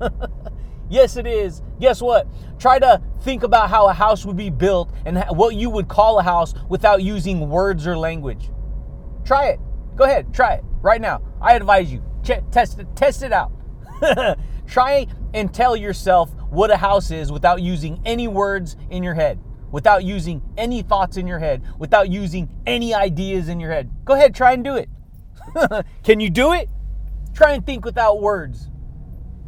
yes, 0.90 1.16
it 1.16 1.26
is. 1.26 1.62
Guess 1.80 2.00
what? 2.00 2.28
Try 2.58 2.78
to 2.78 3.02
think 3.22 3.42
about 3.42 3.70
how 3.70 3.88
a 3.88 3.92
house 3.92 4.24
would 4.24 4.36
be 4.36 4.50
built 4.50 4.92
and 5.04 5.24
what 5.30 5.56
you 5.56 5.70
would 5.70 5.88
call 5.88 6.18
a 6.18 6.22
house 6.22 6.54
without 6.68 7.02
using 7.02 7.48
words 7.48 7.86
or 7.86 7.96
language. 7.96 8.50
Try 9.24 9.46
it. 9.46 9.60
Go 9.96 10.04
ahead, 10.04 10.32
try 10.32 10.54
it 10.54 10.64
right 10.80 11.00
now. 11.00 11.22
I 11.40 11.54
advise 11.54 11.92
you. 11.92 12.02
Test 12.22 12.78
it. 12.78 12.86
Test 12.94 13.22
it 13.22 13.32
out. 13.32 13.52
Try 14.66 15.06
and 15.34 15.52
tell 15.52 15.74
yourself 15.76 16.32
what 16.50 16.70
a 16.70 16.76
house 16.76 17.10
is 17.10 17.32
without 17.32 17.60
using 17.60 18.00
any 18.04 18.28
words 18.28 18.76
in 18.90 19.02
your 19.02 19.14
head 19.14 19.40
without 19.72 20.04
using 20.04 20.42
any 20.56 20.82
thoughts 20.82 21.16
in 21.16 21.26
your 21.26 21.40
head, 21.40 21.62
without 21.78 22.08
using 22.08 22.48
any 22.66 22.94
ideas 22.94 23.48
in 23.48 23.58
your 23.58 23.72
head. 23.72 23.90
Go 24.04 24.14
ahead, 24.14 24.34
try 24.34 24.52
and 24.52 24.62
do 24.62 24.76
it. 24.76 24.88
Can 26.04 26.20
you 26.20 26.30
do 26.30 26.52
it? 26.52 26.68
Try 27.34 27.54
and 27.54 27.66
think 27.66 27.84
without 27.84 28.20
words. 28.20 28.68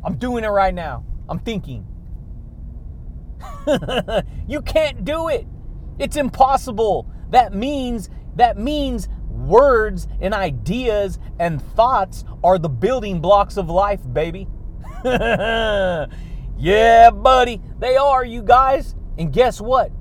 I'm 0.03 0.17
doing 0.17 0.43
it 0.43 0.49
right 0.49 0.75
now. 0.75 1.05
I'm 1.29 1.39
thinking. 1.39 1.87
you 4.49 4.63
can't 4.63 5.05
do 5.05 5.29
it. 5.29 5.47
It's 5.99 6.17
impossible. 6.17 7.11
That 7.31 7.55
means 7.55 8.11
that 8.37 8.59
means 8.59 9.09
words 9.29 10.09
and 10.21 10.35
ideas 10.35 11.19
and 11.39 11.61
thoughts 11.61 12.25
are 12.43 12.59
the 12.59 12.69
building 12.69 13.21
blocks 13.21 13.57
of 13.57 13.71
life, 13.71 14.01
baby. 14.13 14.49
yeah, 15.05 16.07
buddy. 17.11 17.61
They 17.79 17.97
are, 17.97 18.25
you 18.25 18.43
guys. 18.43 18.95
And 19.19 19.33
guess 19.33 19.61
what? 19.61 19.93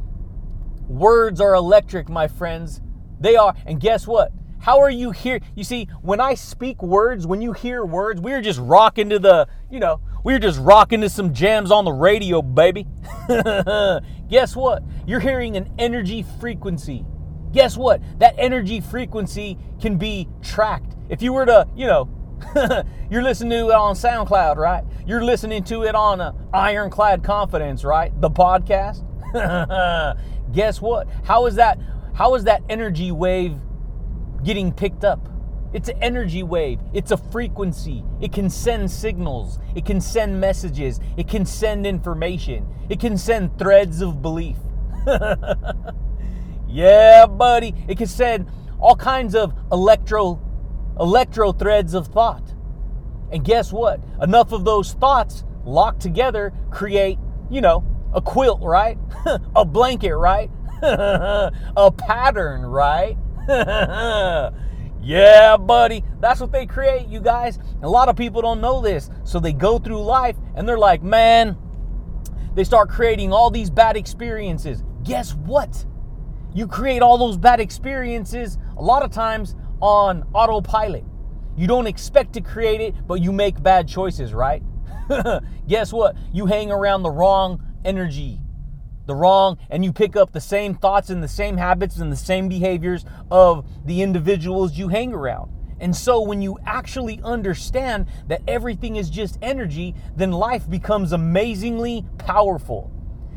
Words 0.87 1.41
are 1.41 1.53
electric, 1.53 2.09
my 2.09 2.27
friends. 2.27 2.81
They 3.19 3.35
are. 3.35 3.55
And 3.65 3.79
guess 3.79 4.05
what? 4.07 4.31
How 4.59 4.79
are 4.79 4.89
you 4.89 5.11
here? 5.11 5.41
You 5.55 5.63
see, 5.63 5.89
when 6.01 6.21
I 6.21 6.35
speak 6.35 6.81
words, 6.81 7.27
when 7.27 7.41
you 7.41 7.51
hear 7.51 7.83
words, 7.83 8.21
we're 8.21 8.41
just 8.41 8.59
rocking 8.59 9.09
to 9.09 9.19
the, 9.19 9.47
you 9.69 9.79
know, 9.79 9.99
we're 10.23 10.39
just 10.39 10.59
rocking 10.59 11.01
to 11.01 11.09
some 11.09 11.33
jams 11.33 11.69
on 11.69 11.83
the 11.83 11.91
radio, 11.91 12.41
baby. 12.41 12.87
Guess 14.29 14.55
what? 14.55 14.83
You're 15.05 15.19
hearing 15.19 15.57
an 15.57 15.69
energy 15.77 16.23
frequency. 16.39 17.05
Guess 17.51 17.75
what? 17.75 18.01
That 18.19 18.35
energy 18.37 18.79
frequency 18.79 19.57
can 19.81 19.97
be 19.97 20.29
tracked. 20.41 20.95
If 21.09 21.21
you 21.21 21.33
were 21.33 21.45
to, 21.45 21.67
you 21.75 21.85
know, 21.85 22.09
you're 23.09 23.21
listening 23.21 23.51
to 23.51 23.69
it 23.69 23.75
on 23.75 23.95
SoundCloud, 23.95 24.55
right? 24.55 24.83
You're 25.05 25.23
listening 25.23 25.63
to 25.65 25.83
it 25.83 25.93
on 25.93 26.21
uh, 26.21 26.31
Ironclad 26.53 27.23
Confidence, 27.23 27.83
right? 27.83 28.13
The 28.21 28.29
podcast. 28.29 29.03
guess 30.53 30.81
what? 30.81 31.07
How 31.23 31.45
is 31.45 31.55
that 31.55 31.79
how 32.13 32.35
is 32.35 32.43
that 32.43 32.61
energy 32.69 33.11
wave 33.11 33.57
getting 34.43 34.71
picked 34.71 35.03
up? 35.03 35.29
It's 35.73 35.89
an 35.89 35.97
energy 36.03 36.43
wave. 36.43 36.79
It's 36.93 37.09
a 37.09 37.17
frequency. 37.17 38.03
It 38.21 38.31
can 38.31 38.49
send 38.49 38.91
signals. 38.91 39.57
It 39.75 39.85
can 39.85 39.99
send 39.99 40.39
messages. 40.39 40.99
It 41.17 41.27
can 41.27 41.47
send 41.47 41.87
information. 41.87 42.67
It 42.89 42.99
can 42.99 43.17
send 43.17 43.57
threads 43.57 44.01
of 44.01 44.21
belief. 44.21 44.57
yeah, 46.67 47.25
buddy. 47.25 47.73
It 47.87 47.97
can 47.97 48.05
send 48.05 48.51
all 48.79 48.95
kinds 48.95 49.33
of 49.33 49.53
electro 49.71 50.39
electro 50.99 51.51
threads 51.51 51.95
of 51.95 52.07
thought. 52.07 52.53
And 53.31 53.43
guess 53.43 53.73
what? 53.73 53.99
Enough 54.21 54.51
of 54.51 54.63
those 54.63 54.93
thoughts 54.93 55.43
locked 55.65 56.01
together 56.01 56.53
create, 56.69 57.17
you 57.49 57.61
know, 57.61 57.83
a 58.13 58.21
quilt, 58.21 58.61
right? 58.61 58.97
a 59.55 59.65
blanket, 59.65 60.15
right? 60.15 60.49
a 60.81 61.91
pattern, 61.97 62.65
right? 62.65 63.17
yeah, 65.01 65.57
buddy. 65.57 66.03
That's 66.19 66.39
what 66.39 66.51
they 66.51 66.65
create, 66.65 67.07
you 67.07 67.19
guys. 67.19 67.59
A 67.81 67.89
lot 67.89 68.09
of 68.09 68.15
people 68.15 68.41
don't 68.41 68.61
know 68.61 68.81
this. 68.81 69.09
So 69.23 69.39
they 69.39 69.53
go 69.53 69.79
through 69.79 70.03
life 70.03 70.35
and 70.55 70.67
they're 70.67 70.77
like, 70.77 71.01
man, 71.01 71.57
they 72.53 72.63
start 72.63 72.89
creating 72.89 73.33
all 73.33 73.49
these 73.49 73.69
bad 73.69 73.97
experiences. 73.97 74.83
Guess 75.03 75.33
what? 75.35 75.85
You 76.53 76.67
create 76.67 77.01
all 77.01 77.17
those 77.17 77.37
bad 77.37 77.59
experiences 77.59 78.57
a 78.77 78.81
lot 78.81 79.03
of 79.03 79.11
times 79.11 79.55
on 79.81 80.23
autopilot. 80.33 81.03
You 81.55 81.67
don't 81.67 81.87
expect 81.87 82.33
to 82.33 82.41
create 82.41 82.81
it, 82.81 82.95
but 83.07 83.15
you 83.15 83.31
make 83.31 83.61
bad 83.61 83.87
choices, 83.87 84.33
right? 84.33 84.63
Guess 85.67 85.93
what? 85.93 86.15
You 86.31 86.45
hang 86.45 86.71
around 86.71 87.03
the 87.03 87.11
wrong 87.11 87.61
energy, 87.85 88.39
the 89.05 89.15
wrong, 89.15 89.57
and 89.69 89.83
you 89.83 89.91
pick 89.91 90.15
up 90.15 90.31
the 90.31 90.41
same 90.41 90.75
thoughts 90.75 91.09
and 91.09 91.23
the 91.23 91.27
same 91.27 91.57
habits 91.57 91.97
and 91.97 92.11
the 92.11 92.17
same 92.17 92.47
behaviors 92.47 93.05
of 93.29 93.67
the 93.85 94.01
individuals 94.01 94.77
you 94.77 94.87
hang 94.87 95.13
around. 95.13 95.51
And 95.79 95.93
so, 95.93 96.21
when 96.21 96.41
you 96.41 96.57
actually 96.65 97.19
understand 97.23 98.07
that 98.27 98.41
everything 98.47 98.95
is 98.95 99.09
just 99.09 99.37
energy, 99.41 99.95
then 100.15 100.31
life 100.31 100.69
becomes 100.69 101.11
amazingly 101.11 102.05
powerful. 102.19 102.92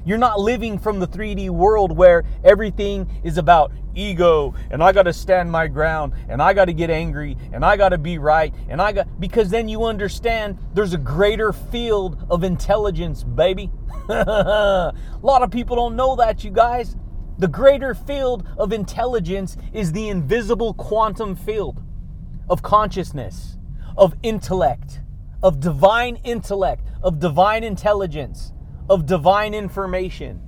You're 0.06 0.18
not 0.18 0.38
living 0.38 0.78
from 0.78 1.00
the 1.00 1.08
3D 1.08 1.50
world 1.50 1.90
where 1.96 2.22
everything 2.44 3.10
is 3.24 3.38
about 3.38 3.72
ego 3.96 4.54
and 4.70 4.80
I 4.80 4.92
got 4.92 5.02
to 5.02 5.12
stand 5.12 5.50
my 5.50 5.66
ground 5.66 6.12
and 6.28 6.40
I 6.40 6.52
got 6.52 6.66
to 6.66 6.72
get 6.72 6.90
angry 6.90 7.36
and 7.52 7.64
I 7.64 7.76
got 7.76 7.88
to 7.88 7.98
be 7.98 8.16
right 8.18 8.54
and 8.68 8.80
I 8.80 8.92
got 8.92 9.18
because 9.18 9.50
then 9.50 9.68
you 9.68 9.82
understand 9.82 10.58
there's 10.74 10.92
a 10.92 10.98
greater 10.98 11.52
field 11.52 12.24
of 12.30 12.44
intelligence, 12.44 13.24
baby. 13.24 13.68
a 14.08 14.94
lot 15.22 15.42
of 15.42 15.50
people 15.50 15.74
don't 15.74 15.96
know 15.96 16.14
that, 16.14 16.44
you 16.44 16.52
guys. 16.52 16.96
The 17.38 17.48
greater 17.48 17.92
field 17.92 18.46
of 18.56 18.72
intelligence 18.72 19.56
is 19.72 19.90
the 19.90 20.08
invisible 20.08 20.72
quantum 20.74 21.34
field 21.34 21.82
of 22.48 22.62
consciousness, 22.62 23.58
of 23.96 24.14
intellect, 24.22 25.00
of 25.42 25.58
divine 25.58 26.20
intellect, 26.22 26.86
of 27.02 27.18
divine 27.18 27.64
intelligence 27.64 28.52
of 28.88 29.06
divine 29.06 29.54
information. 29.54 30.40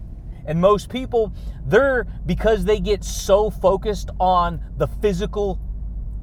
And 0.46 0.60
most 0.60 0.88
people, 0.88 1.32
they're 1.66 2.06
because 2.24 2.64
they 2.64 2.80
get 2.80 3.04
so 3.04 3.50
focused 3.50 4.10
on 4.18 4.60
the 4.76 4.86
physical 4.86 5.60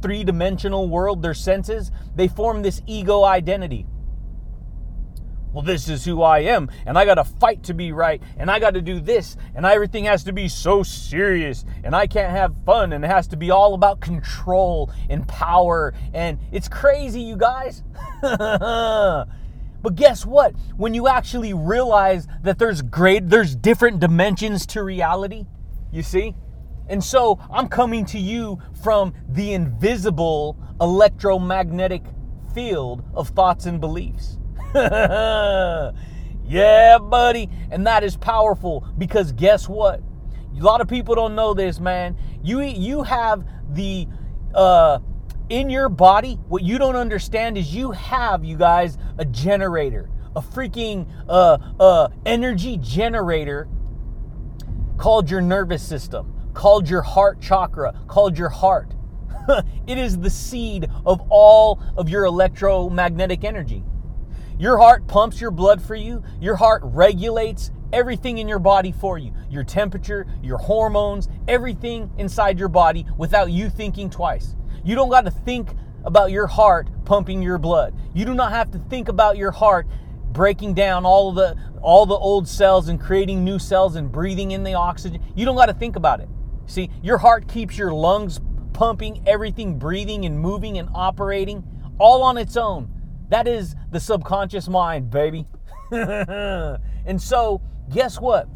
three 0.01 0.23
dimensional 0.23 0.87
world, 0.87 1.21
their 1.21 1.33
senses, 1.33 1.91
they 2.15 2.27
form 2.27 2.61
this 2.61 2.81
ego 2.85 3.23
identity. 3.23 3.87
Well, 5.51 5.63
this 5.63 5.87
is 5.87 6.03
who 6.03 6.21
I 6.21 6.39
am, 6.39 6.69
and 6.85 6.97
I 6.97 7.05
gotta 7.05 7.23
fight 7.23 7.63
to 7.63 7.73
be 7.73 7.93
right, 7.93 8.21
and 8.37 8.51
I 8.51 8.59
gotta 8.59 8.81
do 8.81 8.99
this, 8.99 9.37
and 9.55 9.65
everything 9.65 10.03
has 10.03 10.25
to 10.25 10.33
be 10.33 10.49
so 10.49 10.83
serious, 10.83 11.63
and 11.83 11.95
I 11.95 12.07
can't 12.07 12.31
have 12.31 12.53
fun, 12.65 12.91
and 12.91 13.05
it 13.05 13.07
has 13.07 13.25
to 13.27 13.37
be 13.37 13.51
all 13.51 13.73
about 13.73 14.01
control 14.01 14.91
and 15.09 15.25
power, 15.27 15.93
and 16.13 16.39
it's 16.51 16.67
crazy, 16.67 17.21
you 17.21 17.37
guys. 17.37 17.83
But 19.85 19.93
guess 19.93 20.25
what? 20.25 20.55
When 20.77 20.95
you 20.95 21.07
actually 21.07 21.53
realize 21.53 22.27
that 22.41 22.57
there's 22.57 22.81
great 22.81 23.29
there's 23.29 23.55
different 23.55 23.99
dimensions 23.99 24.65
to 24.65 24.81
reality, 24.81 25.45
you 25.91 26.01
see? 26.01 26.33
And 26.89 27.03
so 27.03 27.39
I'm 27.51 27.67
coming 27.67 28.03
to 28.05 28.17
you 28.17 28.59
from 28.81 29.13
the 29.29 29.53
invisible 29.53 30.57
electromagnetic 30.81 32.01
field 32.55 33.03
of 33.13 33.29
thoughts 33.29 33.67
and 33.67 33.79
beliefs. 33.79 34.39
yeah, 34.73 35.91
buddy. 36.99 37.47
And 37.69 37.85
that 37.85 38.03
is 38.03 38.17
powerful 38.17 38.87
because 38.97 39.33
guess 39.33 39.69
what? 39.69 40.01
A 40.57 40.63
lot 40.63 40.81
of 40.81 40.87
people 40.87 41.13
don't 41.13 41.35
know 41.35 41.53
this, 41.53 41.79
man. 41.79 42.17
You 42.41 42.61
you 42.61 43.03
have 43.03 43.45
the 43.69 44.07
uh 44.55 44.97
in 45.49 45.69
your 45.69 45.89
body, 45.89 46.39
what 46.47 46.63
you 46.63 46.77
don't 46.77 46.95
understand 46.95 47.57
is 47.57 47.73
you 47.73 47.91
have, 47.91 48.43
you 48.43 48.57
guys, 48.57 48.97
a 49.17 49.25
generator, 49.25 50.09
a 50.35 50.41
freaking 50.41 51.07
uh, 51.29 51.57
uh, 51.79 52.09
energy 52.25 52.77
generator 52.77 53.67
called 54.97 55.29
your 55.29 55.41
nervous 55.41 55.83
system, 55.83 56.33
called 56.53 56.89
your 56.89 57.01
heart 57.01 57.41
chakra, 57.41 57.93
called 58.07 58.37
your 58.37 58.49
heart. 58.49 58.93
it 59.87 59.97
is 59.97 60.17
the 60.17 60.29
seed 60.29 60.89
of 61.05 61.21
all 61.29 61.81
of 61.97 62.09
your 62.09 62.25
electromagnetic 62.25 63.43
energy. 63.43 63.83
Your 64.57 64.77
heart 64.77 65.07
pumps 65.07 65.39
your 65.39 65.51
blood 65.51 65.81
for 65.81 65.95
you, 65.95 66.23
your 66.39 66.55
heart 66.55 66.81
regulates 66.83 67.71
everything 67.93 68.39
in 68.39 68.47
your 68.47 68.59
body 68.59 68.91
for 68.91 69.17
you 69.17 69.31
your 69.49 69.63
temperature, 69.63 70.27
your 70.41 70.57
hormones, 70.57 71.29
everything 71.47 72.11
inside 72.17 72.59
your 72.59 72.67
body 72.67 73.05
without 73.17 73.51
you 73.51 73.69
thinking 73.69 74.09
twice. 74.09 74.55
You 74.85 74.95
don't 74.95 75.09
got 75.09 75.25
to 75.25 75.31
think 75.31 75.69
about 76.05 76.31
your 76.31 76.47
heart 76.47 76.87
pumping 77.05 77.41
your 77.41 77.57
blood. 77.57 77.95
You 78.13 78.23
do 78.23 78.35
not 78.35 78.51
have 78.51 78.71
to 78.71 78.77
think 78.77 79.09
about 79.09 79.35
your 79.35 79.51
heart 79.51 79.87
breaking 80.31 80.75
down 80.75 81.05
all 81.05 81.31
the 81.31 81.55
all 81.81 82.05
the 82.05 82.15
old 82.15 82.47
cells 82.47 82.87
and 82.87 82.99
creating 82.99 83.43
new 83.43 83.57
cells 83.57 83.95
and 83.95 84.11
breathing 84.11 84.51
in 84.51 84.63
the 84.63 84.75
oxygen. 84.75 85.21
You 85.35 85.45
don't 85.45 85.55
got 85.55 85.67
to 85.67 85.73
think 85.73 85.95
about 85.95 86.19
it. 86.19 86.29
See, 86.67 86.89
your 87.01 87.17
heart 87.17 87.47
keeps 87.47 87.77
your 87.77 87.93
lungs 87.93 88.39
pumping, 88.73 89.23
everything 89.25 89.79
breathing 89.79 90.25
and 90.25 90.39
moving 90.39 90.77
and 90.77 90.89
operating 90.93 91.63
all 91.97 92.21
on 92.21 92.37
its 92.37 92.57
own. 92.57 92.91
That 93.29 93.47
is 93.47 93.75
the 93.91 93.99
subconscious 93.99 94.67
mind, 94.67 95.09
baby. 95.09 95.47
and 95.91 97.21
so, 97.21 97.61
guess 97.91 98.19
what? 98.19 98.47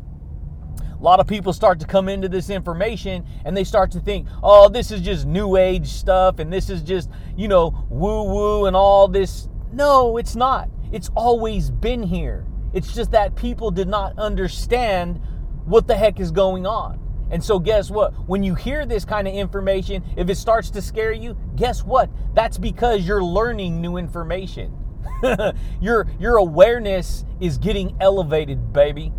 A 0.99 1.03
lot 1.03 1.19
of 1.19 1.27
people 1.27 1.53
start 1.53 1.79
to 1.79 1.88
come 1.88 2.09
into 2.09 2.27
this 2.27 2.49
information 2.49 3.25
and 3.45 3.55
they 3.55 3.63
start 3.63 3.91
to 3.91 3.99
think, 4.01 4.27
oh, 4.43 4.67
this 4.67 4.91
is 4.91 5.01
just 5.01 5.25
new 5.25 5.55
age 5.55 5.88
stuff 5.88 6.39
and 6.39 6.51
this 6.51 6.69
is 6.69 6.81
just, 6.81 7.09
you 7.38 7.47
know, 7.47 7.85
woo 7.89 8.23
woo 8.23 8.65
and 8.65 8.75
all 8.75 9.07
this. 9.07 9.47
No, 9.71 10.17
it's 10.17 10.35
not. 10.35 10.69
It's 10.91 11.09
always 11.15 11.71
been 11.71 12.03
here. 12.03 12.45
It's 12.73 12.93
just 12.93 13.12
that 13.12 13.35
people 13.35 13.71
did 13.71 13.88
not 13.88 14.17
understand 14.19 15.21
what 15.65 15.88
the 15.88 15.95
heck 15.95 16.19
is 16.19 16.31
going 16.31 16.65
on. 16.65 16.99
And 17.31 17.43
so, 17.43 17.59
guess 17.59 17.89
what? 17.91 18.13
When 18.27 18.43
you 18.43 18.55
hear 18.55 18.85
this 18.85 19.05
kind 19.05 19.27
of 19.27 19.33
information, 19.33 20.03
if 20.17 20.29
it 20.29 20.35
starts 20.35 20.71
to 20.71 20.81
scare 20.81 21.13
you, 21.13 21.38
guess 21.55 21.83
what? 21.83 22.09
That's 22.33 22.57
because 22.57 23.07
you're 23.07 23.23
learning 23.23 23.79
new 23.79 23.97
information. 23.97 24.75
your, 25.81 26.07
your 26.19 26.38
awareness 26.38 27.23
is 27.39 27.57
getting 27.57 27.95
elevated, 28.01 28.73
baby. 28.73 29.13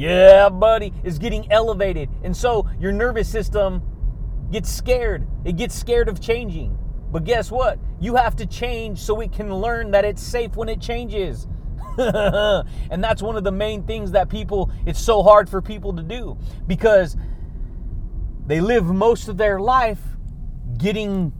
Yeah, 0.00 0.48
buddy, 0.48 0.94
is 1.04 1.18
getting 1.18 1.52
elevated. 1.52 2.08
And 2.24 2.34
so 2.34 2.66
your 2.80 2.90
nervous 2.90 3.28
system 3.28 3.82
gets 4.50 4.72
scared. 4.72 5.28
It 5.44 5.58
gets 5.58 5.74
scared 5.74 6.08
of 6.08 6.22
changing. 6.22 6.78
But 7.12 7.24
guess 7.24 7.50
what? 7.50 7.78
You 8.00 8.16
have 8.16 8.34
to 8.36 8.46
change 8.46 8.98
so 8.98 9.20
it 9.20 9.30
can 9.30 9.52
learn 9.52 9.90
that 9.90 10.06
it's 10.06 10.22
safe 10.22 10.56
when 10.56 10.70
it 10.70 10.80
changes. 10.80 11.46
and 11.98 13.04
that's 13.04 13.20
one 13.20 13.36
of 13.36 13.44
the 13.44 13.52
main 13.52 13.82
things 13.82 14.12
that 14.12 14.30
people, 14.30 14.72
it's 14.86 14.98
so 14.98 15.22
hard 15.22 15.50
for 15.50 15.60
people 15.60 15.94
to 15.94 16.02
do 16.02 16.38
because 16.66 17.18
they 18.46 18.62
live 18.62 18.86
most 18.86 19.28
of 19.28 19.36
their 19.36 19.60
life 19.60 20.00
getting 20.78 21.30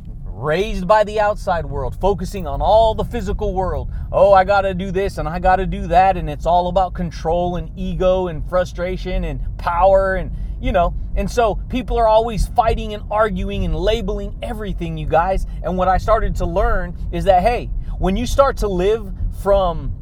raised 0.40 0.88
by 0.88 1.05
the 1.05 1.20
outside 1.20 1.66
world, 1.66 1.94
focusing 2.00 2.46
on 2.46 2.62
all 2.62 2.94
the 2.94 3.05
physical 3.05 3.55
world. 3.55 3.90
Oh, 4.11 4.33
I 4.33 4.44
got 4.44 4.62
to 4.62 4.74
do 4.74 4.90
this 4.90 5.18
and 5.18 5.29
I 5.29 5.38
got 5.38 5.57
to 5.57 5.66
do 5.66 5.87
that. 5.88 6.16
And 6.16 6.29
it's 6.31 6.46
all 6.46 6.68
about 6.68 6.94
control 6.94 7.57
and 7.57 7.70
ego 7.79 8.29
and 8.29 8.48
frustration 8.48 9.24
and 9.24 9.40
power 9.59 10.14
and, 10.14 10.33
you 10.61 10.72
know. 10.72 10.94
And 11.14 11.31
so 11.31 11.57
people 11.68 11.98
are 11.98 12.09
always 12.09 12.48
fighting 12.48 12.94
and 12.94 13.05
arguing 13.11 13.64
and 13.64 13.76
labeling 13.76 14.38
everything, 14.42 14.96
you 14.96 15.07
guys. 15.07 15.46
And 15.62 15.76
what 15.76 15.88
I 15.88 15.98
started 15.98 16.37
to 16.37 16.46
learn 16.46 16.96
is 17.12 17.24
that, 17.24 17.42
hey, 17.42 17.66
when 17.98 18.16
you 18.16 18.26
start 18.26 18.57
to 18.59 18.68
live 18.68 19.12
from 19.42 19.94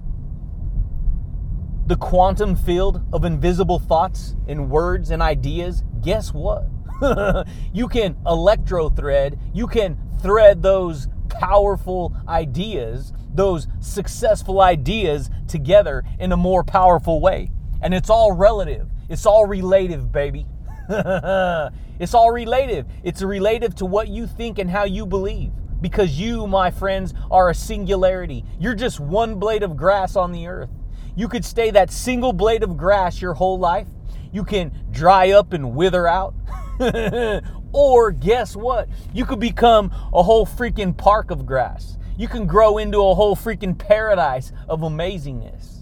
the 1.87 1.97
quantum 1.97 2.55
field 2.55 3.03
of 3.13 3.25
invisible 3.25 3.79
thoughts 3.79 4.37
and 4.47 4.71
words 4.71 5.11
and 5.11 5.23
ideas, 5.23 5.83
guess 6.03 6.33
what? 6.33 6.65
you 7.73 7.89
can 7.89 8.17
electro 8.27 8.89
thread, 8.91 9.39
you 9.53 9.67
can 9.67 9.99
thread 10.21 10.63
those 10.63 11.09
powerful 11.29 12.17
ideas, 12.27 13.13
those 13.35 13.69
successful 13.81 14.61
ideas 14.61 15.31
together 15.47 16.05
in 16.19 16.33
a 16.33 16.37
more 16.37 16.65
powerful 16.65 17.21
way. 17.21 17.51
And 17.81 17.95
it's 17.95 18.11
all 18.11 18.33
relative. 18.33 18.89
It's 19.09 19.27
all 19.27 19.47
relative, 19.47 20.11
baby. 20.11 20.47
it's 20.89 22.15
all 22.15 22.33
relative. 22.33 22.87
It's 23.05 23.23
relative 23.23 23.75
to 23.77 23.87
what 23.87 24.09
you 24.09 24.27
think 24.27 24.59
and 24.59 24.71
how 24.71 24.85
you 24.85 25.07
believe. 25.07 25.53
Because 25.81 26.19
you, 26.19 26.49
my 26.49 26.73
friends, 26.73 27.15
are 27.31 27.51
a 27.51 27.55
singularity. 27.55 28.45
You're 28.59 28.75
just 28.75 28.99
one 28.99 29.37
blade 29.37 29.63
of 29.63 29.77
grass 29.77 30.17
on 30.17 30.33
the 30.33 30.49
earth. 30.49 30.71
You 31.15 31.29
could 31.29 31.45
stay 31.45 31.71
that 31.71 31.93
single 31.93 32.33
blade 32.33 32.65
of 32.65 32.77
grass 32.77 33.23
your 33.23 33.35
whole 33.35 33.59
life. 33.59 33.87
You 34.33 34.45
can 34.45 34.73
dry 34.91 35.31
up 35.31 35.53
and 35.53 35.75
wither 35.75 36.09
out. 36.09 36.35
Or 37.73 38.11
guess 38.11 38.57
what? 38.57 38.89
You 39.13 39.27
could 39.27 39.41
become 39.41 39.91
a 40.13 40.23
whole 40.23 40.47
freaking 40.47 40.97
park 40.97 41.31
of 41.31 41.45
grass. 41.45 41.99
You 42.17 42.29
can 42.29 42.47
grow 42.47 42.79
into 42.79 42.99
a 42.99 43.15
whole 43.15 43.37
freaking 43.37 43.79
paradise 43.79 44.53
of 44.69 44.81
amazingness. 44.81 45.79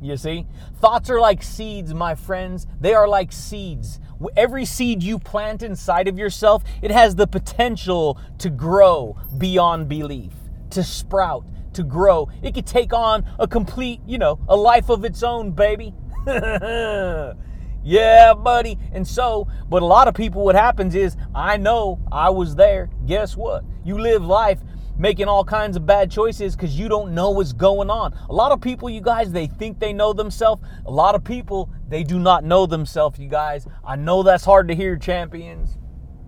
You 0.00 0.16
see? 0.16 0.46
Thoughts 0.80 1.10
are 1.10 1.20
like 1.20 1.42
seeds, 1.42 1.92
my 1.94 2.14
friends. 2.14 2.66
They 2.80 2.94
are 2.94 3.08
like 3.08 3.32
seeds. 3.32 4.00
Every 4.36 4.64
seed 4.64 5.02
you 5.02 5.18
plant 5.18 5.62
inside 5.62 6.08
of 6.08 6.18
yourself, 6.18 6.62
it 6.80 6.90
has 6.90 7.16
the 7.16 7.26
potential 7.26 8.18
to 8.38 8.48
grow 8.48 9.16
beyond 9.36 9.88
belief, 9.88 10.32
to 10.70 10.82
sprout, 10.82 11.44
to 11.74 11.82
grow. 11.82 12.28
It 12.42 12.54
could 12.54 12.66
take 12.66 12.92
on 12.92 13.24
a 13.38 13.48
complete, 13.48 14.00
you 14.06 14.18
know, 14.18 14.38
a 14.48 14.56
life 14.56 14.88
of 14.88 15.04
its 15.04 15.22
own, 15.22 15.50
baby. 15.50 15.92
Yeah, 17.84 18.32
buddy. 18.32 18.78
And 18.92 19.06
so, 19.06 19.46
but 19.68 19.82
a 19.82 19.86
lot 19.86 20.08
of 20.08 20.14
people, 20.14 20.42
what 20.42 20.54
happens 20.54 20.94
is, 20.94 21.16
I 21.34 21.58
know 21.58 22.00
I 22.10 22.30
was 22.30 22.56
there. 22.56 22.88
Guess 23.06 23.36
what? 23.36 23.62
You 23.84 23.98
live 23.98 24.24
life 24.24 24.60
making 24.96 25.26
all 25.26 25.44
kinds 25.44 25.76
of 25.76 25.84
bad 25.84 26.10
choices 26.10 26.56
because 26.56 26.78
you 26.78 26.88
don't 26.88 27.14
know 27.14 27.30
what's 27.30 27.52
going 27.52 27.90
on. 27.90 28.14
A 28.28 28.32
lot 28.32 28.52
of 28.52 28.60
people, 28.60 28.88
you 28.88 29.00
guys, 29.00 29.32
they 29.32 29.46
think 29.46 29.80
they 29.80 29.92
know 29.92 30.12
themselves. 30.12 30.62
A 30.86 30.90
lot 30.90 31.14
of 31.14 31.24
people, 31.24 31.70
they 31.88 32.04
do 32.04 32.18
not 32.18 32.42
know 32.42 32.64
themselves, 32.64 33.18
you 33.18 33.28
guys. 33.28 33.66
I 33.84 33.96
know 33.96 34.22
that's 34.22 34.44
hard 34.44 34.68
to 34.68 34.74
hear, 34.74 34.96
champions. 34.96 35.76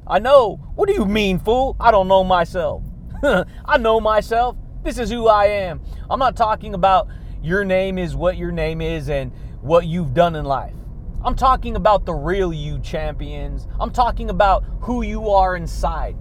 I 0.06 0.18
know. 0.18 0.56
What 0.74 0.88
do 0.88 0.94
you 0.94 1.06
mean, 1.06 1.38
fool? 1.38 1.76
I 1.80 1.90
don't 1.90 2.08
know 2.08 2.22
myself. 2.22 2.82
I 3.22 3.78
know 3.78 3.98
myself. 3.98 4.56
This 4.82 4.98
is 4.98 5.10
who 5.10 5.26
I 5.26 5.46
am. 5.46 5.80
I'm 6.10 6.18
not 6.18 6.36
talking 6.36 6.74
about 6.74 7.08
your 7.42 7.64
name 7.64 7.98
is 7.98 8.14
what 8.14 8.36
your 8.36 8.52
name 8.52 8.80
is 8.80 9.08
and 9.08 9.32
what 9.62 9.86
you've 9.86 10.12
done 10.14 10.36
in 10.36 10.44
life. 10.44 10.75
I'm 11.26 11.34
talking 11.34 11.74
about 11.74 12.06
the 12.06 12.14
real 12.14 12.52
you 12.52 12.78
champions. 12.78 13.66
I'm 13.80 13.90
talking 13.90 14.30
about 14.30 14.64
who 14.82 15.02
you 15.02 15.28
are 15.28 15.56
inside. 15.56 16.16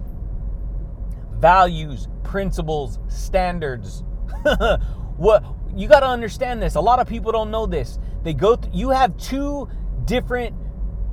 Values, 1.38 2.08
principles, 2.24 2.98
standards. 3.06 4.02
what 5.16 5.44
you 5.76 5.86
got 5.86 6.00
to 6.00 6.06
understand 6.06 6.60
this. 6.60 6.74
A 6.74 6.80
lot 6.80 6.98
of 6.98 7.06
people 7.06 7.30
don't 7.30 7.52
know 7.52 7.66
this. 7.66 8.00
They 8.24 8.34
go 8.34 8.56
th- 8.56 8.74
you 8.74 8.90
have 8.90 9.16
two 9.16 9.68
different 10.06 10.56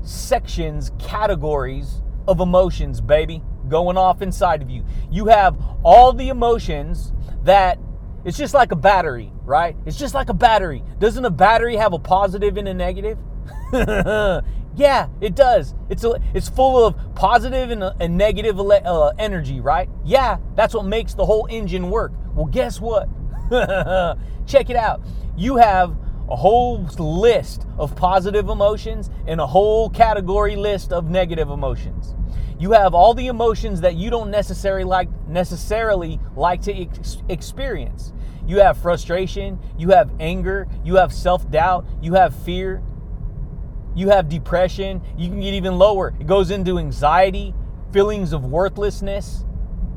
sections, 0.02 0.92
categories 0.98 2.02
of 2.28 2.40
emotions, 2.40 3.00
baby, 3.00 3.44
going 3.70 3.96
off 3.96 4.24
inside 4.24 4.64
of 4.64 4.72
you. 4.72 4.84
You 5.12 5.28
have 5.28 5.56
all 5.84 6.14
the 6.14 6.30
emotions 6.30 7.14
that 7.44 7.78
it's 8.26 8.40
just 8.40 8.56
like 8.56 8.72
a 8.72 8.76
battery, 8.76 9.32
right? 9.44 9.76
It's 9.86 10.00
just 10.00 10.16
like 10.16 10.30
a 10.30 10.34
battery. 10.34 10.84
Doesn't 10.98 11.24
a 11.24 11.30
battery 11.30 11.76
have 11.76 11.94
a 11.94 12.00
positive 12.00 12.58
and 12.58 12.68
a 12.68 12.74
negative? 12.74 13.20
yeah, 14.76 15.08
it 15.20 15.36
does. 15.36 15.74
It's 15.90 16.04
a, 16.04 16.20
it's 16.34 16.48
full 16.48 16.86
of 16.86 16.96
positive 17.16 17.72
and, 17.72 17.84
and 18.00 18.18
negative 18.18 18.60
uh, 18.60 19.14
energy, 19.18 19.60
right? 19.60 19.90
Yeah, 20.06 20.38
that's 20.56 20.74
what 20.74 20.86
makes 20.86 21.14
the 21.16 21.26
whole 21.26 21.48
engine 21.50 21.90
work. 21.90 22.12
Well, 22.36 22.46
guess 22.46 22.80
what? 22.80 23.10
Check 24.48 24.70
it 24.70 24.76
out. 24.76 25.02
You 25.36 25.58
have 25.58 25.98
a 26.30 26.36
whole 26.36 26.84
list 27.00 27.66
of 27.78 27.96
positive 27.96 28.50
emotions 28.50 29.10
and 29.28 29.42
a 29.42 29.48
whole 29.48 29.90
category 29.90 30.56
list 30.56 30.94
of 30.94 31.10
negative 31.10 31.50
emotions. 31.50 32.16
You 32.60 32.72
have 32.72 32.94
all 32.94 33.14
the 33.14 33.28
emotions 33.28 33.82
that 33.82 33.96
you 33.96 34.10
don't 34.10 34.30
necessarily 34.30 34.84
like 34.86 35.10
necessarily 35.28 36.20
like 36.36 36.62
to 36.62 36.74
ex- 36.74 37.18
experience. 37.28 38.14
you 38.46 38.60
have 38.60 38.78
frustration, 38.78 39.58
you 39.78 39.90
have 39.90 40.12
anger, 40.20 40.68
you 40.84 40.96
have 40.96 41.14
self 41.14 41.50
doubt, 41.50 41.86
you 42.02 42.14
have 42.14 42.36
fear, 42.44 42.82
you 43.96 44.10
have 44.10 44.30
depression. 44.30 45.02
You 45.18 45.30
can 45.30 45.40
get 45.40 45.54
even 45.54 45.78
lower. 45.78 46.14
It 46.20 46.28
goes 46.28 46.52
into 46.52 46.80
anxiety, 46.80 47.54
feelings 47.92 48.34
of 48.34 48.46
worthlessness, 48.46 49.46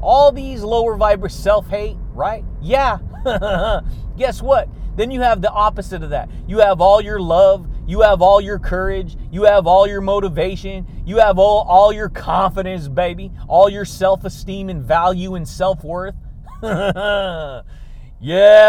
all 0.00 0.32
these 0.32 0.62
lower 0.62 0.96
vibers, 0.96 1.32
self 1.32 1.68
hate, 1.68 1.96
right? 2.12 2.44
Yeah. 2.60 2.98
Guess 4.16 4.42
what? 4.42 4.68
Then 4.96 5.10
you 5.10 5.20
have 5.20 5.42
the 5.42 5.50
opposite 5.50 6.02
of 6.02 6.10
that. 6.10 6.30
You 6.46 6.58
have 6.58 6.80
all 6.80 7.02
your 7.02 7.20
love, 7.20 7.68
you 7.86 8.00
have 8.00 8.22
all 8.22 8.40
your 8.40 8.58
courage, 8.58 9.16
you 9.30 9.44
have 9.44 9.66
all 9.66 9.86
your 9.86 10.00
motivation, 10.00 10.86
you 11.04 11.18
have 11.18 11.38
all, 11.38 11.66
all 11.68 11.92
your 11.92 12.08
confidence, 12.08 12.88
baby, 12.88 13.30
all 13.46 13.68
your 13.68 13.84
self 13.84 14.24
esteem 14.24 14.70
and 14.70 14.82
value 14.82 15.34
and 15.34 15.46
self 15.46 15.84
worth. 15.84 16.14
yeah, 16.62 17.62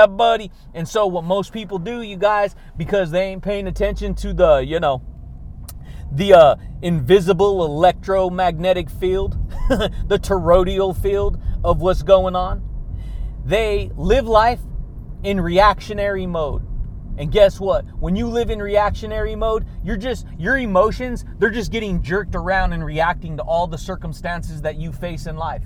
buddy. 0.07 0.51
And 0.73 0.87
so, 0.87 1.07
what 1.07 1.23
most 1.23 1.53
people 1.53 1.79
do, 1.79 2.01
you 2.01 2.17
guys, 2.17 2.55
because 2.75 3.11
they 3.11 3.23
ain't 3.23 3.41
paying 3.41 3.67
attention 3.67 4.13
to 4.15 4.33
the, 4.33 4.57
you 4.57 4.81
know, 4.81 5.01
the 6.11 6.33
uh, 6.33 6.55
invisible 6.81 7.65
electromagnetic 7.65 8.89
field, 8.89 9.37
the 9.69 10.19
toroidal 10.19 10.99
field 10.99 11.39
of 11.63 11.81
what's 11.81 12.03
going 12.03 12.35
on. 12.35 12.63
They 13.45 13.91
live 13.95 14.27
life 14.27 14.59
in 15.23 15.39
reactionary 15.39 16.27
mode. 16.27 16.63
And 17.17 17.31
guess 17.31 17.59
what? 17.59 17.85
When 17.99 18.15
you 18.15 18.27
live 18.27 18.51
in 18.51 18.61
reactionary 18.61 19.35
mode, 19.35 19.65
you're 19.83 19.97
just, 19.97 20.27
your 20.37 20.57
emotions, 20.57 21.25
they're 21.39 21.49
just 21.49 21.71
getting 21.71 22.03
jerked 22.03 22.35
around 22.35 22.73
and 22.73 22.85
reacting 22.85 23.37
to 23.37 23.43
all 23.43 23.65
the 23.65 23.77
circumstances 23.77 24.61
that 24.61 24.75
you 24.75 24.91
face 24.91 25.25
in 25.25 25.35
life 25.35 25.63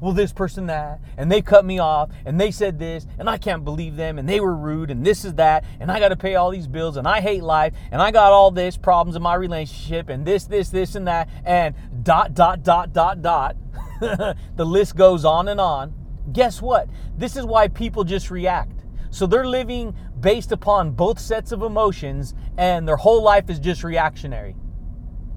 well, 0.00 0.12
this 0.12 0.32
person 0.32 0.66
that, 0.66 1.00
and 1.16 1.30
they 1.30 1.42
cut 1.42 1.64
me 1.64 1.78
off, 1.78 2.10
and 2.24 2.40
they 2.40 2.50
said 2.50 2.78
this, 2.78 3.06
and 3.18 3.28
I 3.28 3.38
can't 3.38 3.64
believe 3.64 3.96
them, 3.96 4.18
and 4.18 4.28
they 4.28 4.40
were 4.40 4.54
rude, 4.54 4.90
and 4.90 5.04
this 5.04 5.24
is 5.24 5.34
that, 5.34 5.64
and 5.80 5.90
I 5.90 5.98
got 5.98 6.08
to 6.08 6.16
pay 6.16 6.34
all 6.34 6.50
these 6.50 6.66
bills, 6.66 6.96
and 6.96 7.06
I 7.06 7.20
hate 7.20 7.42
life, 7.42 7.74
and 7.90 8.00
I 8.00 8.10
got 8.10 8.32
all 8.32 8.50
this 8.50 8.76
problems 8.76 9.16
in 9.16 9.22
my 9.22 9.34
relationship, 9.34 10.08
and 10.08 10.24
this, 10.24 10.44
this, 10.44 10.70
this, 10.70 10.94
and 10.94 11.06
that, 11.06 11.28
and 11.44 11.74
dot, 12.02 12.34
dot, 12.34 12.62
dot, 12.62 12.92
dot, 12.92 13.22
dot. 13.22 13.56
the 14.00 14.64
list 14.64 14.96
goes 14.96 15.24
on 15.24 15.48
and 15.48 15.60
on. 15.60 15.92
Guess 16.32 16.62
what? 16.62 16.88
This 17.16 17.36
is 17.36 17.44
why 17.44 17.68
people 17.68 18.04
just 18.04 18.30
react. 18.30 18.84
So 19.10 19.26
they're 19.26 19.46
living 19.46 19.94
based 20.20 20.52
upon 20.52 20.92
both 20.92 21.18
sets 21.18 21.52
of 21.52 21.62
emotions, 21.62 22.34
and 22.56 22.86
their 22.86 22.96
whole 22.96 23.22
life 23.22 23.50
is 23.50 23.58
just 23.58 23.82
reactionary. 23.82 24.54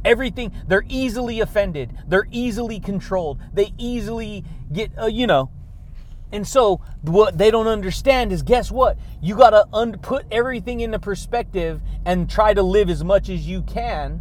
Everything, 0.06 0.52
they're 0.68 0.86
easily 0.88 1.40
offended. 1.40 1.98
They're 2.08 2.28
easily 2.32 2.80
controlled. 2.80 3.40
They 3.54 3.74
easily 3.78 4.44
get, 4.72 4.92
uh, 4.98 5.06
you 5.06 5.28
know. 5.28 5.50
And 6.32 6.48
so, 6.48 6.82
what 7.04 7.38
they 7.38 7.52
don't 7.52 7.68
understand 7.68 8.32
is 8.32 8.42
guess 8.42 8.72
what? 8.72 8.98
You 9.22 9.36
got 9.36 9.52
to 9.52 9.68
un- 9.72 10.00
put 10.02 10.26
everything 10.32 10.80
into 10.80 10.98
perspective 10.98 11.80
and 12.06 12.30
try 12.30 12.54
to 12.56 12.64
live 12.64 12.90
as 12.90 13.04
much 13.04 13.30
as 13.30 13.48
you 13.48 13.62
can 13.62 14.20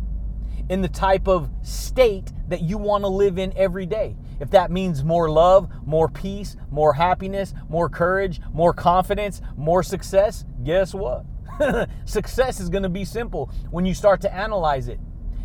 in 0.68 0.82
the 0.82 0.88
type 0.88 1.26
of 1.26 1.50
state 1.62 2.30
that 2.48 2.60
you 2.60 2.78
want 2.78 3.04
to 3.04 3.08
live 3.08 3.38
in 3.38 3.56
every 3.56 3.86
day. 3.86 4.14
If 4.40 4.50
that 4.50 4.70
means 4.70 5.02
more 5.02 5.30
love, 5.30 5.70
more 5.86 6.08
peace, 6.08 6.56
more 6.70 6.92
happiness, 6.92 7.54
more 7.68 7.88
courage, 7.88 8.40
more 8.52 8.74
confidence, 8.74 9.40
more 9.56 9.82
success, 9.82 10.44
guess 10.64 10.94
what? 10.94 11.24
success 12.04 12.60
is 12.60 12.68
going 12.68 12.82
to 12.82 12.88
be 12.88 13.04
simple 13.04 13.50
when 13.70 13.86
you 13.86 13.94
start 13.94 14.20
to 14.22 14.34
analyze 14.34 14.88
it. 14.88 15.00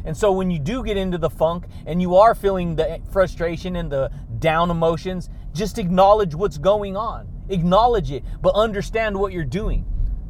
And 0.07 0.15
so 0.15 0.31
when 0.31 0.49
you 0.49 0.57
do 0.57 0.85
get 0.85 0.95
into 0.95 1.17
the 1.17 1.29
funk 1.29 1.65
and 1.85 2.01
you 2.01 2.15
are 2.15 2.33
feeling 2.33 2.77
the 2.77 3.01
frustration 3.11 3.75
and 3.75 3.91
the 3.91 4.09
down 4.39 4.71
emotions, 4.71 5.29
just 5.53 5.77
acknowledge 5.77 6.33
what's 6.33 6.57
going 6.57 6.95
on. 6.95 7.27
Acknowledge 7.49 8.09
it, 8.13 8.23
but 8.41 8.55
understand 8.55 9.19
what 9.19 9.33
you're 9.33 9.43
doing. 9.43 9.85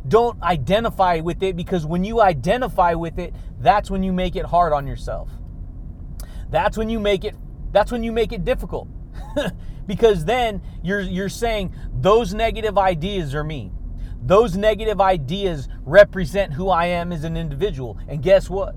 Don't 0.08 0.42
identify 0.42 1.20
with 1.20 1.44
it 1.44 1.56
because 1.56 1.86
when 1.86 2.04
you 2.04 2.22
identify 2.22 2.96
with 2.96 3.20
it, 3.20 3.36
that's 3.60 3.92
when 3.92 4.02
you 4.02 4.12
make 4.12 4.36
it 4.36 4.46
hard 4.46 4.74
on 4.74 4.88
yourself. 4.88 5.30
That's 6.50 6.76
when 6.76 6.90
you 6.90 7.00
make 7.00 7.24
it 7.24 7.36
that's 7.72 7.92
when 7.92 8.04
you 8.04 8.12
make 8.12 8.32
it 8.32 8.44
difficult. 8.44 8.88
because 9.86 10.26
then 10.26 10.60
you're 10.82 11.02
you're 11.02 11.30
saying 11.30 11.76
those 11.94 12.34
negative 12.34 12.80
ideas 12.80 13.36
are 13.36 13.44
me. 13.44 13.72
Those 14.24 14.58
negative 14.58 15.00
ideas 15.00 15.70
represent 15.86 16.54
who 16.54 16.70
I 16.70 16.88
am 16.88 17.12
as 17.12 17.24
an 17.24 17.38
individual. 17.38 18.00
And 18.08 18.24
guess 18.24 18.50
what? 18.50 18.76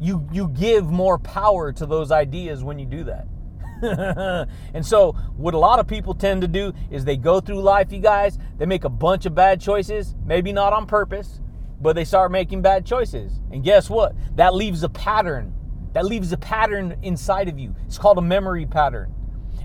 You 0.00 0.26
you 0.32 0.48
give 0.48 0.90
more 0.90 1.18
power 1.18 1.72
to 1.72 1.86
those 1.86 2.10
ideas 2.10 2.64
when 2.64 2.78
you 2.78 2.86
do 2.86 3.04
that. 3.04 3.26
and 4.74 4.84
so 4.84 5.12
what 5.36 5.54
a 5.54 5.58
lot 5.58 5.78
of 5.78 5.86
people 5.86 6.14
tend 6.14 6.42
to 6.42 6.48
do 6.48 6.72
is 6.90 7.04
they 7.04 7.16
go 7.16 7.40
through 7.40 7.62
life, 7.62 7.92
you 7.92 8.00
guys, 8.00 8.38
they 8.58 8.66
make 8.66 8.84
a 8.84 8.90
bunch 8.90 9.26
of 9.26 9.34
bad 9.34 9.60
choices, 9.60 10.14
maybe 10.24 10.52
not 10.52 10.72
on 10.72 10.86
purpose, 10.86 11.40
but 11.80 11.94
they 11.94 12.04
start 12.04 12.30
making 12.30 12.60
bad 12.60 12.84
choices. 12.84 13.40
And 13.50 13.64
guess 13.64 13.88
what? 13.88 14.14
That 14.36 14.54
leaves 14.54 14.82
a 14.82 14.88
pattern. 14.88 15.54
That 15.94 16.04
leaves 16.04 16.30
a 16.32 16.36
pattern 16.36 16.98
inside 17.02 17.48
of 17.48 17.58
you. 17.58 17.74
It's 17.86 17.98
called 17.98 18.18
a 18.18 18.22
memory 18.22 18.66
pattern. 18.66 19.14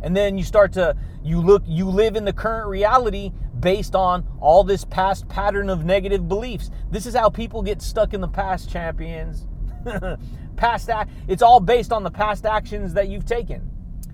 And 0.02 0.15
then 0.15 0.38
you 0.38 0.43
start 0.43 0.74
to 0.74 0.95
you 1.24 1.41
look 1.41 1.63
you 1.65 1.89
live 1.89 2.15
in 2.15 2.26
the 2.26 2.34
current 2.34 2.67
reality 2.67 3.32
based 3.60 3.95
on 3.95 4.26
all 4.39 4.63
this 4.63 4.86
past 4.86 5.28
pattern 5.28 5.69
of 5.69 5.84
negative 5.84 6.28
beliefs. 6.28 6.69
This 6.91 7.06
is 7.06 7.15
how 7.15 7.30
people 7.30 7.62
get 7.62 7.82
stuck 7.82 8.13
in 8.13 8.21
the 8.21 8.28
past, 8.28 8.69
champions. 8.69 9.48
past 10.56 10.89
act, 10.89 11.12
it's 11.28 11.41
all 11.41 11.60
based 11.60 11.91
on 11.91 12.04
the 12.04 12.12
past 12.12 12.45
actions 12.45 12.93
that 12.93 13.08
you've 13.10 13.26
taken. 13.26 13.69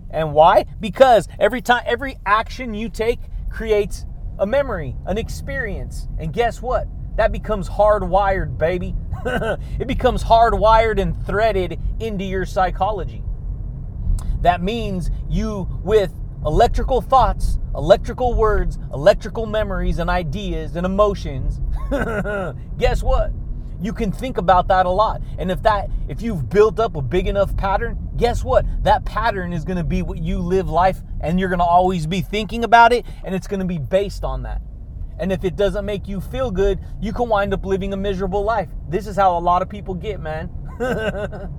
And 0.09 0.33
why? 0.33 0.65
Because 0.79 1.27
every 1.39 1.61
time 1.61 1.83
every 1.85 2.17
action 2.25 2.73
you 2.73 2.89
take 2.89 3.19
creates 3.49 4.05
a 4.39 4.45
memory, 4.45 4.95
an 5.05 5.17
experience. 5.17 6.07
And 6.19 6.33
guess 6.33 6.61
what? 6.61 6.87
That 7.15 7.31
becomes 7.31 7.69
hardwired, 7.69 8.57
baby. 8.57 8.95
it 9.25 9.87
becomes 9.87 10.23
hardwired 10.23 10.99
and 10.99 11.25
threaded 11.25 11.79
into 11.99 12.25
your 12.25 12.45
psychology. 12.45 13.23
That 14.41 14.61
means 14.63 15.11
you, 15.29 15.67
with 15.83 16.11
electrical 16.45 17.01
thoughts, 17.01 17.59
electrical 17.75 18.33
words, 18.33 18.79
electrical 18.93 19.45
memories, 19.45 19.99
and 19.99 20.09
ideas 20.09 20.75
and 20.75 20.85
emotions, 20.85 21.61
guess 22.77 23.03
what? 23.03 23.31
You 23.81 23.93
can 23.93 24.11
think 24.11 24.37
about 24.37 24.67
that 24.67 24.85
a 24.85 24.89
lot. 24.89 25.21
And 25.37 25.51
if 25.51 25.61
that 25.63 25.89
if 26.07 26.21
you've 26.21 26.49
built 26.49 26.79
up 26.79 26.95
a 26.95 27.01
big 27.01 27.27
enough 27.27 27.55
pattern, 27.57 27.97
guess 28.17 28.43
what? 28.43 28.65
That 28.83 29.05
pattern 29.05 29.53
is 29.53 29.65
going 29.65 29.77
to 29.77 29.83
be 29.83 30.01
what 30.01 30.19
you 30.19 30.39
live 30.39 30.69
life 30.69 31.01
and 31.19 31.39
you're 31.39 31.49
going 31.49 31.59
to 31.59 31.65
always 31.65 32.07
be 32.07 32.21
thinking 32.21 32.63
about 32.63 32.93
it 32.93 33.05
and 33.23 33.33
it's 33.33 33.47
going 33.47 33.59
to 33.59 33.65
be 33.65 33.79
based 33.79 34.23
on 34.23 34.43
that. 34.43 34.61
And 35.19 35.31
if 35.31 35.43
it 35.43 35.55
doesn't 35.55 35.85
make 35.85 36.07
you 36.07 36.19
feel 36.19 36.51
good, 36.51 36.79
you 36.99 37.13
can 37.13 37.29
wind 37.29 37.53
up 37.53 37.65
living 37.65 37.93
a 37.93 37.97
miserable 37.97 38.43
life. 38.43 38.69
This 38.89 39.07
is 39.07 39.15
how 39.15 39.37
a 39.37 39.39
lot 39.39 39.61
of 39.61 39.69
people 39.69 39.93
get, 39.93 40.19
man. 40.19 40.49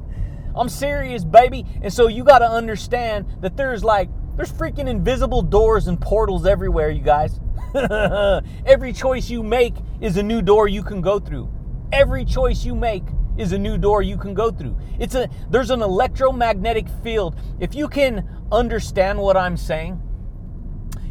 I'm 0.57 0.69
serious, 0.69 1.25
baby. 1.25 1.65
And 1.83 1.93
so 1.93 2.09
you 2.09 2.25
got 2.25 2.41
to 2.41 2.49
understand 2.49 3.27
that 3.41 3.57
there's 3.57 3.85
like 3.85 4.11
there's 4.37 4.51
freaking 4.51 4.89
invisible 4.89 5.43
doors 5.43 5.89
and 5.89 6.01
portals 6.01 6.47
everywhere, 6.47 6.91
you 6.91 7.03
guys. 7.03 7.39
Every 8.67 8.93
choice 8.93 9.29
you 9.31 9.43
make 9.43 9.75
is 10.01 10.17
a 10.17 10.23
new 10.23 10.43
door 10.43 10.69
you 10.69 10.83
can 10.83 11.01
go 11.01 11.19
through. 11.19 11.51
Every 11.93 12.25
choice 12.25 12.65
you 12.65 12.75
make 12.75 13.05
is 13.37 13.53
a 13.53 13.59
new 13.59 13.77
door 13.77 14.03
you 14.03 14.17
can 14.17 14.33
go 14.35 14.51
through. 14.51 14.79
It's 14.99 15.15
a 15.15 15.29
there's 15.51 15.71
an 15.71 15.83
electromagnetic 15.83 16.87
field. 17.03 17.37
If 17.61 17.75
you 17.75 17.89
can 17.89 18.29
understand 18.51 19.19
what 19.19 19.37
I'm 19.37 19.57
saying, 19.57 20.01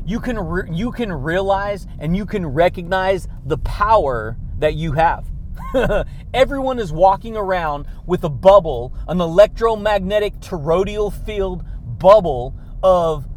you 0.06 0.20
can 0.20 0.40
re- 0.40 0.70
you 0.72 0.92
can 0.92 1.12
realize 1.12 1.86
and 2.00 2.16
you 2.16 2.26
can 2.26 2.46
recognize 2.46 3.28
the 3.46 3.60
power 3.60 4.38
that 4.58 4.74
you 4.76 4.94
have. 4.94 5.28
Everyone 6.34 6.80
is 6.80 6.92
walking 6.92 7.38
around 7.38 7.86
with 8.06 8.24
a 8.24 8.30
bubble, 8.30 8.94
an 9.08 9.22
electromagnetic 9.22 10.40
toroidal 10.40 11.14
field 11.26 11.64
bubble 11.84 12.56
of 12.82 13.28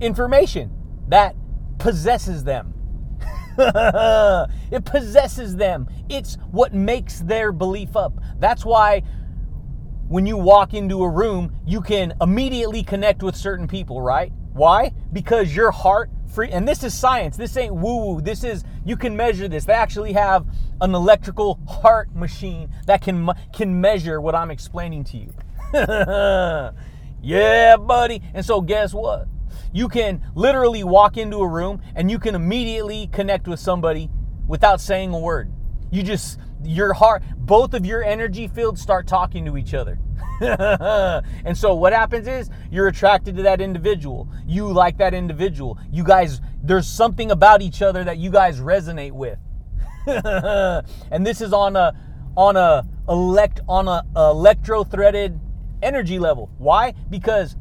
information 0.00 0.72
that 1.08 1.36
possesses 1.78 2.44
them. 2.44 2.71
it 4.70 4.84
possesses 4.84 5.56
them. 5.56 5.88
It's 6.08 6.36
what 6.50 6.74
makes 6.74 7.20
their 7.20 7.52
belief 7.52 7.96
up. 7.96 8.14
That's 8.38 8.64
why 8.64 9.02
when 10.08 10.26
you 10.26 10.36
walk 10.36 10.74
into 10.74 11.02
a 11.02 11.08
room, 11.08 11.54
you 11.66 11.80
can 11.80 12.14
immediately 12.20 12.82
connect 12.82 13.22
with 13.22 13.36
certain 13.36 13.66
people, 13.66 14.02
right? 14.02 14.32
Why? 14.52 14.92
Because 15.12 15.56
your 15.56 15.70
heart 15.70 16.10
free 16.32 16.50
and 16.50 16.66
this 16.66 16.82
is 16.82 16.94
science. 16.94 17.36
This 17.36 17.56
ain't 17.56 17.74
woo 17.74 18.06
woo. 18.06 18.20
This 18.20 18.44
is 18.44 18.64
you 18.84 18.96
can 18.96 19.16
measure 19.16 19.48
this. 19.48 19.64
They 19.64 19.72
actually 19.72 20.12
have 20.12 20.46
an 20.80 20.94
electrical 20.94 21.60
heart 21.68 22.14
machine 22.14 22.70
that 22.86 23.02
can 23.02 23.30
can 23.52 23.80
measure 23.80 24.20
what 24.20 24.34
I'm 24.34 24.50
explaining 24.50 25.04
to 25.04 25.16
you. 25.18 25.32
yeah, 27.22 27.76
buddy. 27.76 28.22
And 28.34 28.44
so 28.44 28.60
guess 28.60 28.92
what? 28.92 29.28
You 29.72 29.88
can 29.88 30.22
literally 30.34 30.84
walk 30.84 31.16
into 31.16 31.38
a 31.38 31.48
room 31.48 31.82
and 31.94 32.10
you 32.10 32.18
can 32.18 32.34
immediately 32.34 33.08
connect 33.12 33.48
with 33.48 33.60
somebody 33.60 34.10
without 34.46 34.80
saying 34.80 35.12
a 35.12 35.18
word. 35.18 35.52
You 35.90 36.02
just, 36.02 36.38
your 36.64 36.92
heart, 36.94 37.22
both 37.36 37.74
of 37.74 37.84
your 37.84 38.02
energy 38.02 38.48
fields 38.48 38.80
start 38.80 39.06
talking 39.06 39.44
to 39.46 39.56
each 39.56 39.74
other. 39.74 39.98
and 40.42 41.56
so 41.56 41.74
what 41.74 41.92
happens 41.92 42.26
is 42.26 42.50
you're 42.70 42.88
attracted 42.88 43.36
to 43.36 43.42
that 43.42 43.60
individual. 43.60 44.28
You 44.46 44.72
like 44.72 44.98
that 44.98 45.14
individual. 45.14 45.78
You 45.90 46.02
guys 46.02 46.40
there's 46.62 46.86
something 46.86 47.30
about 47.30 47.60
each 47.60 47.82
other 47.82 48.04
that 48.04 48.18
you 48.18 48.30
guys 48.30 48.60
resonate 48.60 49.12
with. 49.12 49.38
and 50.06 51.26
this 51.26 51.40
is 51.40 51.52
on 51.52 51.76
a 51.76 51.94
on 52.36 52.56
a 52.56 52.86
elect 53.08 53.60
on 53.68 53.88
a 53.88 54.04
electro 54.16 54.84
threaded 54.84 55.38
energy 55.82 56.18
level. 56.18 56.50
Why? 56.58 56.94
Because 57.10 57.56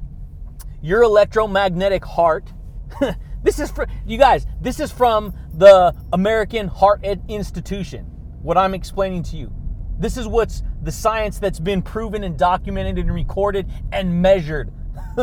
your 0.81 1.03
electromagnetic 1.03 2.03
heart 2.03 2.51
this 3.43 3.59
is 3.59 3.71
for 3.71 3.87
you 4.05 4.17
guys, 4.17 4.45
this 4.61 4.79
is 4.79 4.91
from 4.91 5.33
the 5.53 5.95
American 6.13 6.67
Heart 6.67 7.03
Institution. 7.27 8.05
What 8.41 8.57
I'm 8.57 8.73
explaining 8.73 9.23
to 9.23 9.37
you. 9.37 9.53
This 9.99 10.17
is 10.17 10.27
what's 10.27 10.63
the 10.81 10.91
science 10.91 11.37
that's 11.37 11.59
been 11.59 11.81
proven 11.81 12.23
and 12.23 12.37
documented 12.37 12.97
and 12.97 13.13
recorded 13.13 13.69
and 13.91 14.21
measured. 14.21 14.71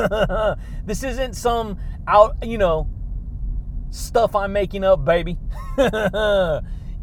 this 0.85 1.03
isn't 1.03 1.35
some 1.35 1.79
out, 2.07 2.37
you 2.43 2.59
know, 2.59 2.89
stuff 3.91 4.37
I'm 4.37 4.53
making 4.53 4.85
up, 4.85 5.05
baby. 5.05 5.37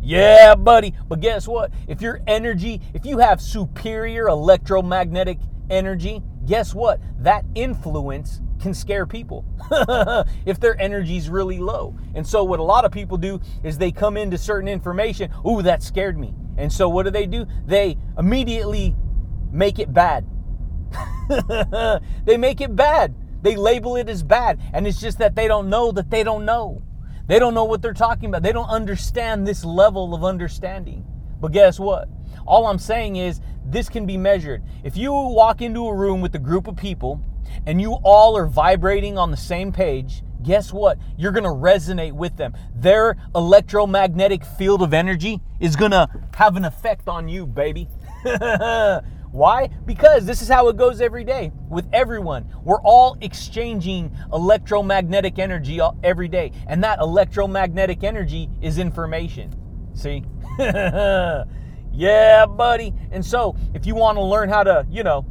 yeah, 0.01 0.55
buddy. 0.55 0.93
But 1.09 1.19
guess 1.19 1.47
what? 1.47 1.71
If 1.87 2.01
your 2.01 2.21
energy, 2.27 2.81
if 2.93 3.05
you 3.05 3.17
have 3.17 3.41
superior 3.41 4.29
electromagnetic 4.29 5.39
energy, 5.69 6.23
guess 6.45 6.73
what? 6.73 7.01
That 7.19 7.43
influence 7.55 8.39
can 8.65 8.73
scare 8.73 9.05
people 9.05 9.45
if 10.47 10.59
their 10.59 10.75
energy's 10.81 11.29
really 11.29 11.59
low. 11.59 11.95
And 12.15 12.25
so 12.25 12.43
what 12.43 12.59
a 12.59 12.63
lot 12.63 12.83
of 12.83 12.91
people 12.91 13.15
do 13.15 13.39
is 13.63 13.77
they 13.77 13.91
come 13.91 14.17
into 14.17 14.39
certain 14.39 14.67
information, 14.67 15.31
ooh, 15.47 15.61
that 15.61 15.83
scared 15.83 16.17
me. 16.17 16.33
And 16.57 16.73
so 16.73 16.89
what 16.89 17.03
do 17.03 17.11
they 17.11 17.27
do? 17.27 17.45
They 17.67 17.95
immediately 18.17 18.95
make 19.51 19.77
it 19.77 19.93
bad. 19.93 20.25
they 22.25 22.37
make 22.37 22.59
it 22.59 22.75
bad. 22.75 23.13
They 23.43 23.55
label 23.55 23.97
it 23.97 24.09
as 24.09 24.23
bad. 24.23 24.59
And 24.73 24.87
it's 24.87 24.99
just 24.99 25.19
that 25.19 25.35
they 25.35 25.47
don't 25.47 25.69
know 25.69 25.91
that 25.91 26.09
they 26.09 26.23
don't 26.23 26.43
know. 26.43 26.81
They 27.27 27.37
don't 27.37 27.53
know 27.53 27.65
what 27.65 27.83
they're 27.83 27.93
talking 27.93 28.29
about. 28.29 28.41
They 28.41 28.51
don't 28.51 28.69
understand 28.69 29.45
this 29.45 29.63
level 29.63 30.15
of 30.15 30.23
understanding. 30.23 31.05
But 31.39 31.51
guess 31.51 31.79
what? 31.79 32.09
All 32.47 32.65
I'm 32.65 32.79
saying 32.79 33.17
is 33.17 33.41
this 33.63 33.89
can 33.89 34.07
be 34.07 34.17
measured. 34.17 34.63
If 34.83 34.97
you 34.97 35.11
walk 35.11 35.61
into 35.61 35.85
a 35.85 35.95
room 35.95 36.19
with 36.19 36.33
a 36.33 36.39
group 36.39 36.67
of 36.67 36.75
people 36.75 37.23
and 37.65 37.81
you 37.81 37.93
all 38.03 38.37
are 38.37 38.45
vibrating 38.45 39.17
on 39.17 39.31
the 39.31 39.37
same 39.37 39.71
page, 39.71 40.23
guess 40.43 40.71
what? 40.71 40.97
You're 41.17 41.31
going 41.31 41.43
to 41.43 41.49
resonate 41.49 42.13
with 42.13 42.37
them. 42.37 42.53
Their 42.75 43.17
electromagnetic 43.33 44.45
field 44.45 44.81
of 44.81 44.93
energy 44.93 45.41
is 45.59 45.75
going 45.75 45.91
to 45.91 46.07
have 46.35 46.55
an 46.55 46.65
effect 46.65 47.07
on 47.07 47.27
you, 47.27 47.45
baby. 47.45 47.87
Why? 49.35 49.67
Because 49.85 50.25
this 50.25 50.41
is 50.41 50.47
how 50.47 50.69
it 50.69 50.77
goes 50.77 51.01
every 51.01 51.25
day 51.25 51.51
with 51.67 51.89
everyone. 51.91 52.47
We're 52.63 52.81
all 52.81 53.17
exchanging 53.19 54.15
electromagnetic 54.31 55.39
energy 55.39 55.81
every 56.03 56.29
day. 56.29 56.53
And 56.67 56.81
that 56.85 56.99
electromagnetic 56.99 58.03
energy 58.03 58.49
is 58.61 58.79
information. 58.79 59.53
See? 59.93 60.23
yeah, 61.91 62.45
buddy. 62.45 62.93
And 63.11 63.25
so, 63.25 63.57
if 63.73 63.85
you 63.85 63.93
want 63.93 64.17
to 64.17 64.23
learn 64.23 64.47
how 64.47 64.63
to, 64.63 64.87
you 64.89 65.03
know, 65.03 65.25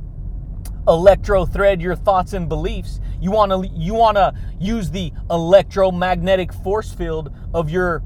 electro 0.87 1.47
thread 1.47 1.81
your 1.81 1.97
thoughts 1.97 2.33
and 2.33 2.49
beliefs. 2.49 3.01
You 3.21 3.31
want 3.31 3.53
to 3.53 3.69
you 3.75 3.95
want 3.95 4.17
to 4.17 4.35
use 4.61 4.91
the 4.91 5.13
electromagnetic 5.31 6.53
force 6.53 6.93
field 6.93 7.35
of 7.53 7.71
your 7.71 8.03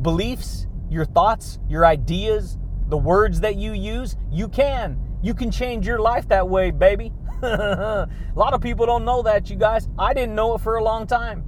beliefs, 0.00 0.66
your 0.90 1.04
thoughts, 1.04 1.58
your 1.68 1.84
ideas, 1.84 2.58
the 2.88 2.98
words 2.98 3.40
that 3.40 3.56
you 3.56 3.72
use. 3.72 4.16
You 4.30 4.48
can. 4.48 4.98
You 5.22 5.34
can 5.34 5.50
change 5.50 5.86
your 5.86 6.00
life 6.00 6.28
that 6.28 6.48
way, 6.48 6.70
baby. 6.70 7.12
a 7.42 8.08
lot 8.34 8.54
of 8.54 8.60
people 8.60 8.86
don't 8.86 9.04
know 9.04 9.22
that, 9.22 9.50
you 9.50 9.56
guys. 9.56 9.88
I 9.98 10.14
didn't 10.14 10.34
know 10.34 10.54
it 10.54 10.60
for 10.60 10.76
a 10.76 10.84
long 10.84 11.06
time. 11.06 11.44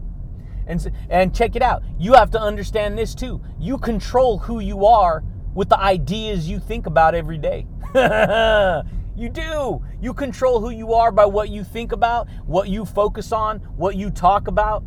And 0.66 0.90
and 1.10 1.34
check 1.34 1.56
it 1.56 1.62
out. 1.62 1.82
You 1.98 2.14
have 2.14 2.30
to 2.30 2.40
understand 2.40 2.96
this 2.96 3.14
too. 3.14 3.42
You 3.58 3.78
control 3.78 4.38
who 4.38 4.60
you 4.60 4.86
are 4.86 5.22
with 5.54 5.68
the 5.68 5.78
ideas 5.78 6.48
you 6.48 6.58
think 6.58 6.86
about 6.86 7.14
every 7.14 7.38
day. 7.38 7.66
You 9.16 9.28
do. 9.28 9.84
You 10.00 10.12
control 10.12 10.60
who 10.60 10.70
you 10.70 10.92
are 10.92 11.12
by 11.12 11.24
what 11.24 11.48
you 11.48 11.62
think 11.62 11.92
about, 11.92 12.28
what 12.46 12.68
you 12.68 12.84
focus 12.84 13.32
on, 13.32 13.58
what 13.76 13.96
you 13.96 14.10
talk 14.10 14.48
about. 14.48 14.82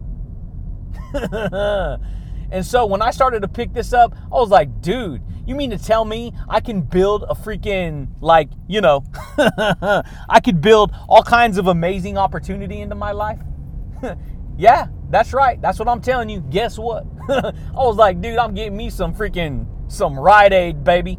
and 2.51 2.65
so 2.65 2.85
when 2.85 3.01
I 3.01 3.11
started 3.11 3.41
to 3.41 3.47
pick 3.47 3.73
this 3.73 3.93
up, 3.93 4.13
I 4.25 4.35
was 4.35 4.49
like, 4.49 4.81
dude, 4.81 5.21
you 5.45 5.55
mean 5.55 5.69
to 5.69 5.77
tell 5.77 6.03
me 6.03 6.33
I 6.49 6.59
can 6.59 6.81
build 6.81 7.23
a 7.23 7.33
freaking, 7.33 8.09
like, 8.19 8.49
you 8.67 8.81
know, 8.81 9.05
I 9.37 10.41
could 10.43 10.59
build 10.59 10.93
all 11.07 11.23
kinds 11.23 11.57
of 11.57 11.67
amazing 11.67 12.17
opportunity 12.17 12.81
into 12.81 12.95
my 12.95 13.13
life? 13.13 13.39
yeah, 14.57 14.87
that's 15.09 15.31
right. 15.33 15.61
That's 15.61 15.79
what 15.79 15.87
I'm 15.87 16.01
telling 16.01 16.29
you. 16.29 16.41
Guess 16.41 16.77
what? 16.77 17.05
I 17.29 17.53
was 17.75 17.95
like, 17.95 18.19
dude, 18.19 18.37
I'm 18.37 18.53
getting 18.53 18.75
me 18.75 18.89
some 18.89 19.13
freaking, 19.15 19.65
some 19.89 20.19
Rite 20.19 20.51
Aid, 20.51 20.83
baby. 20.83 21.17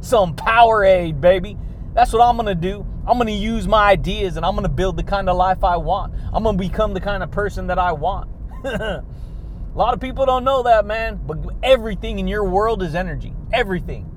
some 0.00 0.34
Powerade, 0.34 1.20
baby. 1.20 1.58
That's 1.94 2.12
what 2.12 2.22
I'm 2.22 2.36
gonna 2.36 2.54
do. 2.54 2.86
I'm 3.06 3.18
gonna 3.18 3.32
use 3.32 3.68
my 3.68 3.90
ideas 3.90 4.36
and 4.36 4.46
I'm 4.46 4.54
gonna 4.54 4.68
build 4.68 4.96
the 4.96 5.02
kind 5.02 5.28
of 5.28 5.36
life 5.36 5.62
I 5.64 5.76
want. 5.76 6.14
I'm 6.32 6.42
gonna 6.42 6.56
become 6.56 6.94
the 6.94 7.00
kind 7.00 7.22
of 7.22 7.30
person 7.30 7.66
that 7.66 7.78
I 7.78 7.92
want. 7.92 8.30
A 8.64 9.02
lot 9.74 9.94
of 9.94 10.00
people 10.00 10.26
don't 10.26 10.44
know 10.44 10.62
that, 10.64 10.86
man, 10.86 11.20
but 11.26 11.38
everything 11.62 12.18
in 12.18 12.28
your 12.28 12.44
world 12.44 12.82
is 12.82 12.94
energy. 12.94 13.34
Everything. 13.52 14.08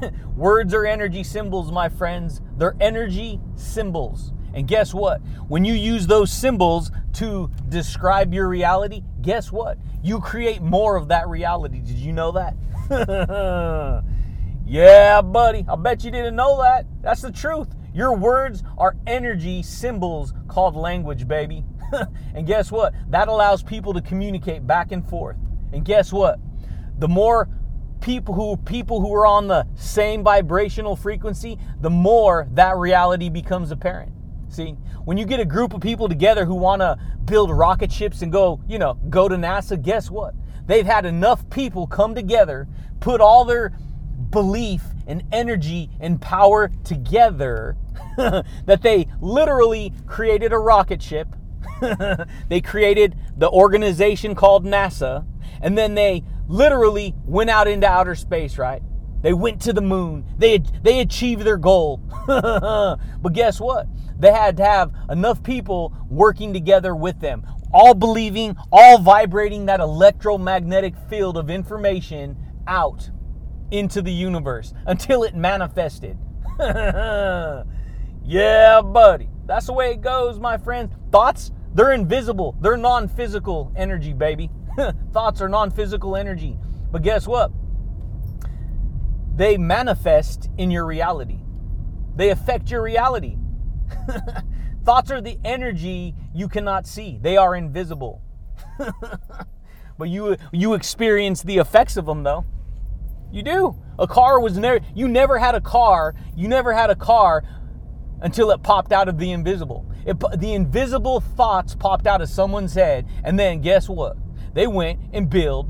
Words 0.36 0.72
are 0.72 0.86
energy 0.86 1.24
symbols, 1.24 1.70
my 1.72 1.88
friends. 1.88 2.40
They're 2.56 2.76
energy 2.80 3.40
symbols. 3.56 4.32
And 4.54 4.68
guess 4.68 4.94
what? 4.94 5.20
When 5.48 5.64
you 5.64 5.74
use 5.74 6.06
those 6.06 6.32
symbols 6.32 6.92
to 7.14 7.50
describe 7.68 8.32
your 8.32 8.48
reality, 8.48 9.02
guess 9.20 9.50
what? 9.50 9.78
You 10.02 10.20
create 10.20 10.62
more 10.62 10.96
of 10.96 11.08
that 11.08 11.28
reality. 11.28 11.80
Did 11.80 11.96
you 11.96 12.12
know 12.12 12.32
that? 12.32 14.04
Yeah, 14.66 15.20
buddy. 15.20 15.64
I 15.68 15.76
bet 15.76 16.04
you 16.04 16.10
didn't 16.10 16.36
know 16.36 16.60
that. 16.62 16.86
That's 17.02 17.22
the 17.22 17.30
truth. 17.30 17.68
Your 17.92 18.14
words 18.16 18.62
are 18.78 18.96
energy 19.06 19.62
symbols 19.62 20.32
called 20.48 20.74
language, 20.74 21.28
baby. 21.28 21.64
and 22.34 22.46
guess 22.46 22.72
what? 22.72 22.94
That 23.10 23.28
allows 23.28 23.62
people 23.62 23.92
to 23.94 24.00
communicate 24.00 24.66
back 24.66 24.90
and 24.90 25.06
forth. 25.08 25.36
And 25.72 25.84
guess 25.84 26.12
what? 26.12 26.38
The 26.98 27.08
more 27.08 27.48
people 28.00 28.34
who 28.34 28.56
people 28.56 29.00
who 29.00 29.14
are 29.14 29.26
on 29.26 29.48
the 29.48 29.66
same 29.74 30.22
vibrational 30.22 30.96
frequency, 30.96 31.58
the 31.80 31.90
more 31.90 32.48
that 32.52 32.76
reality 32.76 33.28
becomes 33.28 33.70
apparent. 33.70 34.12
See, 34.48 34.72
when 35.04 35.16
you 35.18 35.24
get 35.24 35.40
a 35.40 35.44
group 35.44 35.74
of 35.74 35.80
people 35.80 36.08
together 36.08 36.44
who 36.44 36.54
want 36.54 36.80
to 36.80 36.98
build 37.24 37.50
rocket 37.50 37.90
ships 37.90 38.22
and 38.22 38.30
go, 38.30 38.60
you 38.68 38.78
know, 38.78 38.94
go 39.10 39.28
to 39.28 39.36
NASA, 39.36 39.80
guess 39.80 40.10
what? 40.10 40.34
They've 40.66 40.86
had 40.86 41.04
enough 41.04 41.48
people 41.50 41.86
come 41.86 42.14
together, 42.14 42.68
put 43.00 43.20
all 43.20 43.44
their 43.44 43.76
belief 44.30 44.82
and 45.06 45.22
energy 45.32 45.90
and 46.00 46.20
power 46.20 46.70
together 46.84 47.76
that 48.16 48.82
they 48.82 49.06
literally 49.20 49.92
created 50.06 50.52
a 50.52 50.58
rocket 50.58 51.02
ship. 51.02 51.28
they 52.48 52.60
created 52.60 53.16
the 53.36 53.50
organization 53.50 54.34
called 54.34 54.64
NASA, 54.64 55.26
and 55.60 55.76
then 55.76 55.94
they 55.94 56.22
literally 56.48 57.14
went 57.24 57.50
out 57.50 57.66
into 57.66 57.86
outer 57.86 58.14
space, 58.14 58.58
right? 58.58 58.82
They 59.22 59.32
went 59.32 59.62
to 59.62 59.72
the 59.72 59.80
moon. 59.80 60.26
They 60.36 60.58
they 60.58 61.00
achieved 61.00 61.42
their 61.42 61.56
goal. 61.56 62.02
but 62.26 63.32
guess 63.32 63.58
what? 63.58 63.86
They 64.18 64.30
had 64.30 64.56
to 64.58 64.64
have 64.64 64.92
enough 65.10 65.42
people 65.42 65.94
working 66.10 66.52
together 66.52 66.94
with 66.94 67.20
them, 67.20 67.46
all 67.72 67.94
believing, 67.94 68.56
all 68.70 68.98
vibrating 68.98 69.66
that 69.66 69.80
electromagnetic 69.80 70.94
field 71.08 71.36
of 71.36 71.50
information 71.50 72.36
out 72.66 73.10
into 73.78 74.02
the 74.02 74.12
universe 74.12 74.72
until 74.86 75.24
it 75.24 75.34
manifested. 75.34 76.16
yeah, 76.58 77.64
buddy. 78.80 79.28
That's 79.46 79.66
the 79.66 79.72
way 79.72 79.90
it 79.90 80.00
goes, 80.00 80.38
my 80.38 80.56
friend. 80.56 80.90
Thoughts, 81.10 81.50
they're 81.74 81.92
invisible. 81.92 82.56
They're 82.60 82.76
non 82.76 83.08
physical 83.08 83.72
energy, 83.76 84.12
baby. 84.12 84.50
Thoughts 85.12 85.40
are 85.40 85.48
non 85.48 85.70
physical 85.70 86.16
energy. 86.16 86.56
But 86.92 87.02
guess 87.02 87.26
what? 87.26 87.50
They 89.34 89.58
manifest 89.58 90.48
in 90.56 90.70
your 90.70 90.86
reality, 90.86 91.40
they 92.14 92.30
affect 92.30 92.70
your 92.70 92.82
reality. 92.82 93.36
Thoughts 94.84 95.10
are 95.10 95.20
the 95.20 95.38
energy 95.44 96.14
you 96.32 96.48
cannot 96.48 96.86
see, 96.86 97.18
they 97.20 97.36
are 97.36 97.56
invisible. 97.56 98.22
but 99.98 100.08
you, 100.08 100.36
you 100.52 100.74
experience 100.74 101.42
the 101.42 101.58
effects 101.58 101.96
of 101.96 102.06
them, 102.06 102.22
though. 102.22 102.44
You 103.34 103.42
do. 103.42 103.76
A 103.98 104.06
car 104.06 104.38
was 104.38 104.56
never, 104.56 104.78
you 104.94 105.08
never 105.08 105.38
had 105.38 105.56
a 105.56 105.60
car, 105.60 106.14
you 106.36 106.46
never 106.46 106.72
had 106.72 106.88
a 106.88 106.94
car 106.94 107.42
until 108.20 108.52
it 108.52 108.62
popped 108.62 108.92
out 108.92 109.08
of 109.08 109.18
the 109.18 109.32
invisible. 109.32 109.92
It, 110.06 110.20
the 110.38 110.54
invisible 110.54 111.18
thoughts 111.18 111.74
popped 111.74 112.06
out 112.06 112.22
of 112.22 112.28
someone's 112.28 112.74
head, 112.74 113.08
and 113.24 113.36
then 113.36 113.60
guess 113.60 113.88
what? 113.88 114.16
They 114.54 114.68
went 114.68 115.00
and 115.12 115.28
build, 115.28 115.68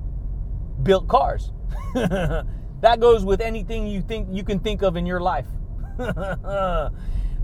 built 0.84 1.08
cars. 1.08 1.52
that 1.94 3.00
goes 3.00 3.24
with 3.24 3.40
anything 3.40 3.86
you 3.86 4.02
think 4.02 4.28
you 4.30 4.44
can 4.44 4.58
think 4.60 4.82
of 4.82 4.96
in 4.96 5.06
your 5.06 5.20
life. 5.20 5.46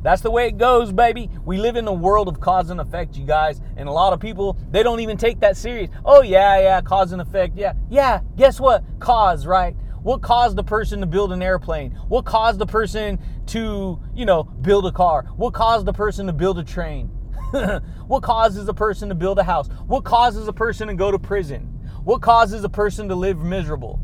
That's 0.03 0.21
the 0.23 0.31
way 0.31 0.49
it 0.49 0.59
goes, 0.59 0.93
baby. 0.93 1.31
We 1.47 1.57
live 1.57 1.77
in 1.77 1.87
a 1.87 1.93
world 1.93 2.29
of 2.29 2.41
cause 2.41 2.69
and 2.69 2.81
effect, 2.81 3.17
you 3.17 3.25
guys. 3.25 3.61
And 3.77 3.89
a 3.89 3.93
lot 3.93 4.13
of 4.13 4.21
people, 4.21 4.59
they 4.71 4.83
don't 4.83 5.01
even 5.01 5.17
take 5.17 5.41
that 5.41 5.57
serious. 5.57 5.91
Oh, 6.05 6.23
yeah, 6.23 6.59
yeah, 6.61 6.81
cause 6.83 7.13
and 7.13 7.21
effect. 7.23 7.57
Yeah. 7.57 7.75
Yeah, 7.91 8.21
guess 8.37 8.61
what? 8.61 8.83
Cause, 8.99 9.47
right? 9.47 9.77
What 10.03 10.23
caused 10.23 10.57
the 10.57 10.65
person 10.65 11.01
to 11.01 11.07
build 11.07 11.33
an 11.33 11.43
airplane? 11.43 11.93
What 12.09 12.25
caused 12.25 12.59
the 12.59 12.67
person 12.67 13.19
to, 13.47 14.01
you 14.15 14.25
know, 14.25 14.45
build 14.45 14.87
a 14.87 14.93
car? 14.93 15.25
What 15.37 15.53
caused 15.53 15.87
the 15.87 15.93
person 15.93 16.27
to 16.27 16.33
build 16.33 16.59
a 16.59 16.65
train? 16.65 17.07
what 18.07 18.23
causes 18.23 18.69
a 18.69 18.75
person 18.75 19.09
to 19.11 19.15
build 19.15 19.39
a 19.39 19.43
house? 19.43 19.69
What 19.87 20.05
causes 20.05 20.49
a 20.49 20.53
person 20.53 20.89
to 20.89 20.95
go 20.95 21.11
to 21.11 21.19
prison? 21.19 21.63
What 22.05 22.23
causes 22.23 22.65
a 22.65 22.69
person 22.69 23.09
to 23.09 23.15
live 23.15 23.39
miserable? 23.39 24.01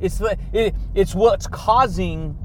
It's 0.00 0.20
it, 0.52 0.74
it's 0.94 1.14
what's 1.14 1.46
causing 1.46 2.36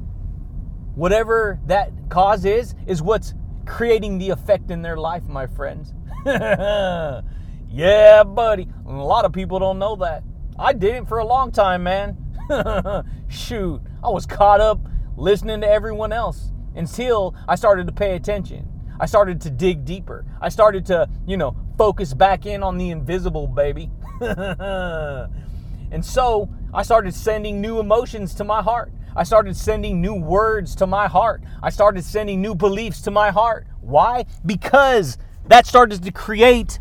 whatever 0.95 1.59
that 1.67 1.91
cause 2.09 2.45
is 2.45 2.75
is 2.87 3.01
what's 3.01 3.33
creating 3.65 4.17
the 4.17 4.29
effect 4.29 4.71
in 4.71 4.81
their 4.81 4.97
life, 4.97 5.23
my 5.25 5.47
friends. 5.47 5.93
yeah, 6.25 8.23
buddy. 8.23 8.67
A 8.85 8.91
lot 8.91 9.25
of 9.25 9.31
people 9.33 9.59
don't 9.59 9.79
know 9.79 9.95
that. 9.97 10.23
I 10.57 10.73
did 10.73 10.95
it 10.95 11.07
for 11.07 11.19
a 11.19 11.25
long 11.25 11.51
time, 11.51 11.83
man. 11.83 12.17
Shoot, 13.29 13.81
I 14.03 14.09
was 14.09 14.25
caught 14.25 14.61
up 14.61 14.79
listening 15.15 15.61
to 15.61 15.67
everyone 15.67 16.11
else 16.11 16.51
until 16.75 17.35
I 17.47 17.55
started 17.55 17.87
to 17.87 17.93
pay 17.93 18.15
attention. 18.15 18.67
I 18.99 19.05
started 19.05 19.41
to 19.41 19.49
dig 19.49 19.85
deeper. 19.85 20.25
I 20.41 20.49
started 20.49 20.85
to, 20.87 21.09
you 21.25 21.37
know, 21.37 21.55
focus 21.77 22.13
back 22.13 22.45
in 22.45 22.63
on 22.63 22.77
the 22.77 22.89
invisible, 22.89 23.47
baby. 23.47 23.89
and 24.21 26.03
so 26.03 26.49
I 26.73 26.83
started 26.83 27.13
sending 27.13 27.61
new 27.61 27.79
emotions 27.79 28.33
to 28.35 28.43
my 28.43 28.61
heart. 28.61 28.91
I 29.15 29.23
started 29.23 29.55
sending 29.55 30.01
new 30.01 30.15
words 30.15 30.75
to 30.77 30.87
my 30.87 31.07
heart. 31.07 31.43
I 31.61 31.69
started 31.69 32.03
sending 32.03 32.41
new 32.41 32.55
beliefs 32.55 33.01
to 33.03 33.11
my 33.11 33.31
heart. 33.31 33.67
Why? 33.81 34.25
Because 34.45 35.17
that 35.47 35.67
started 35.67 36.03
to 36.03 36.11
create 36.11 36.79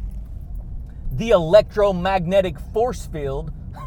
the 1.11 1.31
electromagnetic 1.31 2.59
force 2.73 3.07
field 3.07 3.53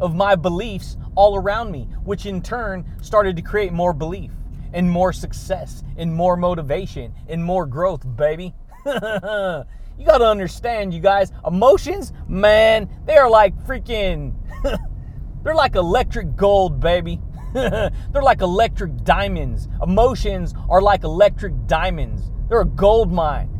of 0.00 0.14
my 0.14 0.34
beliefs 0.34 0.96
all 1.14 1.36
around 1.36 1.70
me, 1.70 1.88
which 2.04 2.26
in 2.26 2.42
turn 2.42 2.84
started 3.02 3.36
to 3.36 3.42
create 3.42 3.72
more 3.72 3.92
belief 3.92 4.30
and 4.72 4.90
more 4.90 5.12
success 5.12 5.82
and 5.96 6.14
more 6.14 6.36
motivation 6.36 7.14
and 7.28 7.44
more 7.44 7.66
growth, 7.66 8.04
baby. 8.16 8.54
you 8.86 8.92
got 8.92 10.18
to 10.18 10.26
understand, 10.26 10.92
you 10.92 11.00
guys, 11.00 11.32
emotions, 11.46 12.12
man, 12.28 12.88
they 13.06 13.16
are 13.16 13.30
like 13.30 13.56
freaking, 13.64 14.34
they're 15.44 15.54
like 15.54 15.76
electric 15.76 16.36
gold, 16.36 16.80
baby. 16.80 17.20
They're 17.54 17.92
like 18.20 18.40
electric 18.40 19.04
diamonds. 19.04 19.68
Emotions 19.80 20.54
are 20.68 20.82
like 20.82 21.04
electric 21.04 21.68
diamonds. 21.68 22.32
They're 22.48 22.62
a 22.62 22.66
gold 22.66 23.12
mine 23.12 23.53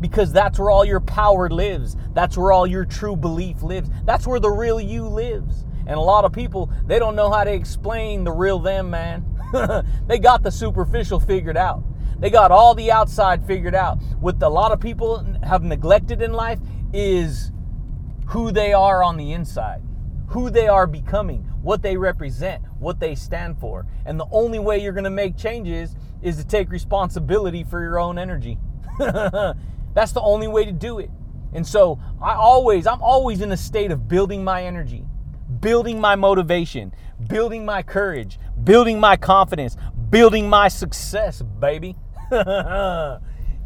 because 0.00 0.32
that's 0.32 0.58
where 0.58 0.70
all 0.70 0.84
your 0.84 1.00
power 1.00 1.48
lives. 1.48 1.96
That's 2.14 2.36
where 2.36 2.52
all 2.52 2.66
your 2.66 2.84
true 2.84 3.16
belief 3.16 3.62
lives. 3.62 3.90
That's 4.04 4.26
where 4.26 4.40
the 4.40 4.50
real 4.50 4.80
you 4.80 5.06
lives. 5.06 5.66
And 5.86 5.96
a 5.96 6.00
lot 6.00 6.24
of 6.24 6.32
people, 6.32 6.72
they 6.86 6.98
don't 6.98 7.16
know 7.16 7.30
how 7.30 7.44
to 7.44 7.52
explain 7.52 8.24
the 8.24 8.32
real 8.32 8.58
them, 8.58 8.90
man. 8.90 9.24
they 10.06 10.18
got 10.18 10.42
the 10.42 10.50
superficial 10.50 11.20
figured 11.20 11.56
out. 11.56 11.82
They 12.18 12.30
got 12.30 12.50
all 12.50 12.74
the 12.74 12.92
outside 12.92 13.46
figured 13.46 13.74
out. 13.74 13.96
What 14.20 14.42
a 14.42 14.48
lot 14.48 14.72
of 14.72 14.80
people 14.80 15.26
have 15.42 15.62
neglected 15.62 16.22
in 16.22 16.32
life 16.32 16.58
is 16.92 17.50
who 18.28 18.52
they 18.52 18.72
are 18.72 19.02
on 19.02 19.16
the 19.16 19.32
inside, 19.32 19.82
who 20.28 20.50
they 20.50 20.68
are 20.68 20.86
becoming, 20.86 21.42
what 21.62 21.82
they 21.82 21.96
represent, 21.96 22.62
what 22.78 23.00
they 23.00 23.14
stand 23.14 23.58
for. 23.58 23.86
And 24.04 24.20
the 24.20 24.26
only 24.30 24.58
way 24.58 24.78
you're 24.78 24.92
going 24.92 25.04
to 25.04 25.10
make 25.10 25.36
changes 25.36 25.96
is 26.22 26.36
to 26.36 26.46
take 26.46 26.70
responsibility 26.70 27.64
for 27.64 27.80
your 27.80 27.98
own 27.98 28.18
energy. 28.18 28.58
That's 29.94 30.12
the 30.12 30.20
only 30.20 30.48
way 30.48 30.64
to 30.64 30.72
do 30.72 30.98
it. 30.98 31.10
And 31.52 31.66
so 31.66 31.98
I 32.22 32.34
always, 32.34 32.86
I'm 32.86 33.02
always 33.02 33.40
in 33.40 33.52
a 33.52 33.56
state 33.56 33.90
of 33.90 34.08
building 34.08 34.44
my 34.44 34.64
energy, 34.64 35.04
building 35.60 36.00
my 36.00 36.14
motivation, 36.14 36.92
building 37.28 37.64
my 37.64 37.82
courage, 37.82 38.38
building 38.62 39.00
my 39.00 39.16
confidence, 39.16 39.76
building 40.10 40.48
my 40.48 40.68
success, 40.68 41.42
baby. 41.42 41.96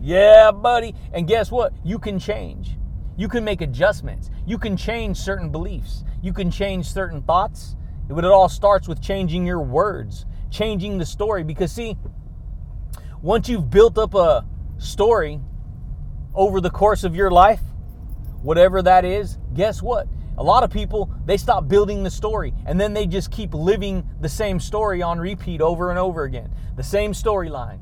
yeah, 0.01 0.51
buddy. 0.51 0.95
And 1.13 1.27
guess 1.29 1.51
what? 1.51 1.73
You 1.85 1.99
can 1.99 2.19
change. 2.19 2.77
You 3.17 3.29
can 3.29 3.45
make 3.45 3.61
adjustments. 3.61 4.31
You 4.47 4.59
can 4.59 4.77
change 4.77 5.19
certain 5.19 5.51
beliefs. 5.51 6.05
You 6.23 6.33
can 6.33 6.51
change 6.51 6.87
certain 6.87 7.23
thoughts. 7.23 7.77
But 8.09 8.25
it 8.25 8.31
all 8.31 8.49
starts 8.49 8.89
with 8.89 9.01
changing 9.01 9.47
your 9.47 9.61
words, 9.61 10.27
changing 10.51 10.99
the 10.99 11.07
story. 11.07 11.45
Because, 11.45 11.71
see, 11.73 11.97
once 13.23 13.49
you've 13.49 13.71
built 13.71 13.99
up 13.99 14.15
a 14.15 14.45
story 14.79 15.41
over 16.35 16.61
the 16.61 16.71
course 16.71 17.05
of 17.05 17.15
your 17.15 17.31
life, 17.31 17.61
whatever 18.43 18.83
that 18.83 19.05
is, 19.05 19.39
guess 19.55 19.83
what? 19.83 20.07
A 20.37 20.43
lot 20.43 20.65
of 20.65 20.71
people, 20.71 21.11
they 21.27 21.37
stop 21.37 21.69
building 21.69 22.03
the 22.03 22.11
story 22.11 22.53
and 22.67 22.81
then 22.81 22.93
they 22.93 23.07
just 23.07 23.31
keep 23.31 23.55
living 23.55 24.09
the 24.21 24.29
same 24.29 24.59
story 24.59 25.01
on 25.01 25.19
repeat 25.19 25.61
over 25.61 25.91
and 25.91 25.99
over 25.99 26.25
again. 26.25 26.51
The 26.77 26.83
same 26.83 27.13
storyline. 27.13 27.79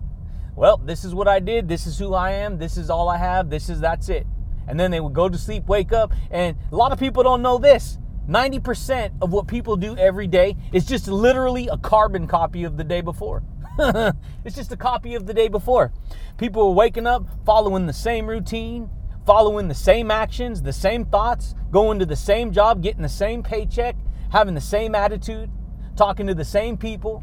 Well, 0.54 0.76
this 0.76 1.04
is 1.04 1.14
what 1.14 1.28
I 1.28 1.40
did. 1.40 1.66
This 1.66 1.86
is 1.86 1.98
who 1.98 2.12
I 2.12 2.32
am. 2.32 2.58
This 2.58 2.76
is 2.76 2.90
all 2.90 3.08
I 3.08 3.16
have. 3.16 3.48
This 3.48 3.70
is 3.70 3.80
that's 3.80 4.10
it. 4.10 4.26
And 4.68 4.78
then 4.78 4.90
they 4.90 5.00
would 5.00 5.14
go 5.14 5.28
to 5.28 5.38
sleep, 5.38 5.66
wake 5.66 5.92
up, 5.92 6.12
and 6.30 6.56
a 6.70 6.76
lot 6.76 6.92
of 6.92 6.98
people 6.98 7.22
don't 7.22 7.40
know 7.40 7.56
this. 7.58 7.98
90% 8.28 9.12
of 9.20 9.32
what 9.32 9.48
people 9.48 9.76
do 9.76 9.96
every 9.96 10.26
day 10.26 10.56
is 10.72 10.84
just 10.84 11.08
literally 11.08 11.68
a 11.68 11.78
carbon 11.78 12.26
copy 12.26 12.64
of 12.64 12.76
the 12.76 12.84
day 12.84 13.00
before. 13.00 13.42
it's 14.44 14.56
just 14.56 14.72
a 14.72 14.76
copy 14.76 15.14
of 15.14 15.26
the 15.26 15.34
day 15.34 15.48
before. 15.48 15.92
People 16.36 16.62
are 16.62 16.72
waking 16.72 17.06
up, 17.06 17.26
following 17.44 17.86
the 17.86 17.92
same 17.92 18.26
routine, 18.26 18.90
following 19.24 19.68
the 19.68 19.74
same 19.74 20.10
actions, 20.10 20.62
the 20.62 20.72
same 20.72 21.04
thoughts, 21.04 21.54
going 21.70 21.98
to 21.98 22.06
the 22.06 22.16
same 22.16 22.52
job, 22.52 22.82
getting 22.82 23.02
the 23.02 23.08
same 23.08 23.42
paycheck, 23.42 23.96
having 24.30 24.54
the 24.54 24.60
same 24.60 24.94
attitude, 24.94 25.50
talking 25.96 26.26
to 26.26 26.34
the 26.34 26.44
same 26.44 26.76
people, 26.76 27.22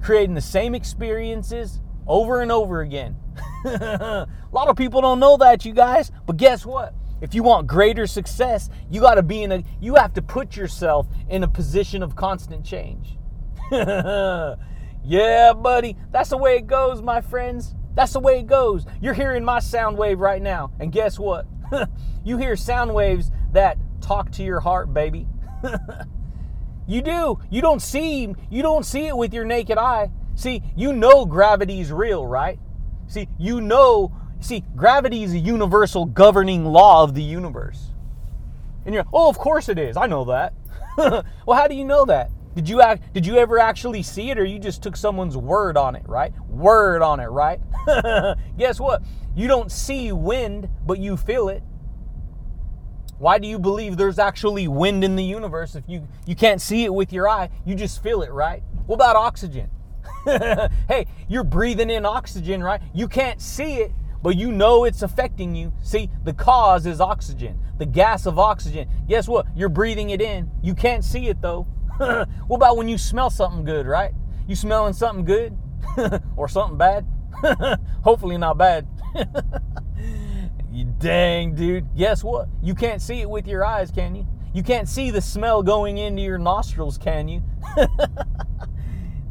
creating 0.00 0.34
the 0.34 0.40
same 0.40 0.74
experiences 0.74 1.80
over 2.06 2.40
and 2.40 2.52
over 2.52 2.80
again. 2.82 3.16
a 3.64 4.26
lot 4.52 4.68
of 4.68 4.76
people 4.76 5.00
don't 5.00 5.20
know 5.20 5.36
that, 5.36 5.64
you 5.64 5.72
guys, 5.72 6.10
but 6.26 6.36
guess 6.36 6.64
what? 6.64 6.94
If 7.20 7.34
you 7.34 7.42
want 7.42 7.66
greater 7.66 8.06
success, 8.06 8.70
you 8.90 9.00
got 9.00 9.14
to 9.14 9.22
be 9.22 9.42
in 9.42 9.52
a 9.52 9.62
you 9.80 9.94
have 9.96 10.14
to 10.14 10.22
put 10.22 10.56
yourself 10.56 11.06
in 11.28 11.42
a 11.42 11.48
position 11.48 12.02
of 12.02 12.16
constant 12.16 12.64
change. 12.64 13.18
yeah, 15.04 15.52
buddy, 15.52 15.96
that's 16.10 16.30
the 16.30 16.36
way 16.36 16.56
it 16.56 16.66
goes, 16.66 17.02
my 17.02 17.20
friends. 17.20 17.74
That's 17.94 18.12
the 18.12 18.20
way 18.20 18.40
it 18.40 18.46
goes. 18.46 18.86
You're 19.00 19.14
hearing 19.14 19.44
my 19.44 19.58
sound 19.58 19.98
wave 19.98 20.20
right 20.20 20.40
now, 20.40 20.72
and 20.78 20.92
guess 20.92 21.18
what? 21.18 21.46
you 22.24 22.36
hear 22.36 22.56
sound 22.56 22.94
waves 22.94 23.30
that 23.52 23.78
talk 24.00 24.30
to 24.32 24.42
your 24.42 24.60
heart, 24.60 24.94
baby. 24.94 25.26
you 26.86 27.02
do. 27.02 27.38
You 27.50 27.60
don't 27.60 27.80
see 27.80 28.34
you 28.50 28.62
don't 28.62 28.84
see 28.84 29.06
it 29.06 29.16
with 29.16 29.34
your 29.34 29.44
naked 29.44 29.78
eye. 29.78 30.10
See, 30.34 30.62
you 30.76 30.92
know 30.92 31.26
gravity's 31.26 31.92
real, 31.92 32.26
right? 32.26 32.58
See, 33.08 33.28
you 33.38 33.60
know 33.60 34.12
See, 34.40 34.64
gravity 34.74 35.22
is 35.22 35.34
a 35.34 35.38
universal 35.38 36.06
governing 36.06 36.64
law 36.64 37.04
of 37.04 37.14
the 37.14 37.22
universe. 37.22 37.88
And 38.86 38.94
you're, 38.94 39.04
oh, 39.12 39.28
of 39.28 39.38
course 39.38 39.68
it 39.68 39.78
is. 39.78 39.96
I 39.96 40.06
know 40.06 40.24
that. 40.24 40.54
well, 40.96 41.58
how 41.58 41.68
do 41.68 41.74
you 41.74 41.84
know 41.84 42.06
that? 42.06 42.30
Did 42.54 42.68
you 42.68 42.82
act, 42.82 43.12
did 43.14 43.24
you 43.24 43.36
ever 43.36 43.58
actually 43.58 44.02
see 44.02 44.30
it 44.30 44.38
or 44.38 44.44
you 44.44 44.58
just 44.58 44.82
took 44.82 44.96
someone's 44.96 45.36
word 45.36 45.76
on 45.76 45.94
it, 45.94 46.02
right? 46.06 46.32
Word 46.48 47.02
on 47.02 47.20
it, 47.20 47.26
right? 47.26 47.60
Guess 48.58 48.80
what? 48.80 49.02
You 49.36 49.46
don't 49.46 49.70
see 49.70 50.10
wind, 50.12 50.68
but 50.84 50.98
you 50.98 51.16
feel 51.16 51.48
it. 51.48 51.62
Why 53.18 53.38
do 53.38 53.46
you 53.46 53.58
believe 53.58 53.96
there's 53.96 54.18
actually 54.18 54.66
wind 54.66 55.04
in 55.04 55.14
the 55.14 55.22
universe 55.22 55.76
if 55.76 55.84
you 55.86 56.08
you 56.26 56.34
can't 56.34 56.60
see 56.60 56.84
it 56.84 56.94
with 56.94 57.12
your 57.12 57.28
eye, 57.28 57.50
you 57.66 57.74
just 57.74 58.02
feel 58.02 58.22
it, 58.22 58.32
right? 58.32 58.62
What 58.86 58.94
about 58.94 59.14
oxygen? 59.14 59.70
hey, 60.24 61.06
you're 61.28 61.44
breathing 61.44 61.90
in 61.90 62.06
oxygen, 62.06 62.62
right? 62.62 62.80
You 62.94 63.08
can't 63.08 63.40
see 63.40 63.74
it, 63.76 63.92
but 64.22 64.36
you 64.36 64.50
know 64.50 64.84
it's 64.84 65.02
affecting 65.02 65.54
you. 65.54 65.72
See, 65.82 66.10
the 66.24 66.32
cause 66.32 66.86
is 66.86 67.00
oxygen, 67.00 67.60
the 67.78 67.86
gas 67.86 68.26
of 68.26 68.38
oxygen. 68.38 68.88
Guess 69.06 69.28
what? 69.28 69.46
You're 69.54 69.68
breathing 69.68 70.10
it 70.10 70.22
in. 70.22 70.50
You 70.62 70.74
can't 70.74 71.04
see 71.04 71.28
it 71.28 71.40
though. 71.42 71.66
what 72.46 72.56
about 72.56 72.78
when 72.78 72.88
you 72.88 72.96
smell 72.96 73.28
something 73.28 73.62
good, 73.62 73.86
right? 73.86 74.12
You 74.48 74.56
smelling 74.56 74.94
something 74.94 75.24
good 75.24 75.56
or 76.36 76.48
something 76.48 76.78
bad? 76.78 77.06
Hopefully 78.02 78.38
not 78.38 78.56
bad. 78.56 78.88
you 80.72 80.86
dang, 80.98 81.54
dude. 81.54 81.94
Guess 81.94 82.24
what? 82.24 82.48
You 82.62 82.74
can't 82.74 83.02
see 83.02 83.20
it 83.20 83.28
with 83.28 83.46
your 83.46 83.64
eyes, 83.64 83.90
can 83.90 84.14
you? 84.14 84.26
You 84.54 84.62
can't 84.62 84.88
see 84.88 85.10
the 85.10 85.20
smell 85.20 85.62
going 85.62 85.98
into 85.98 86.22
your 86.22 86.38
nostrils, 86.38 86.96
can 86.96 87.28
you? 87.28 87.42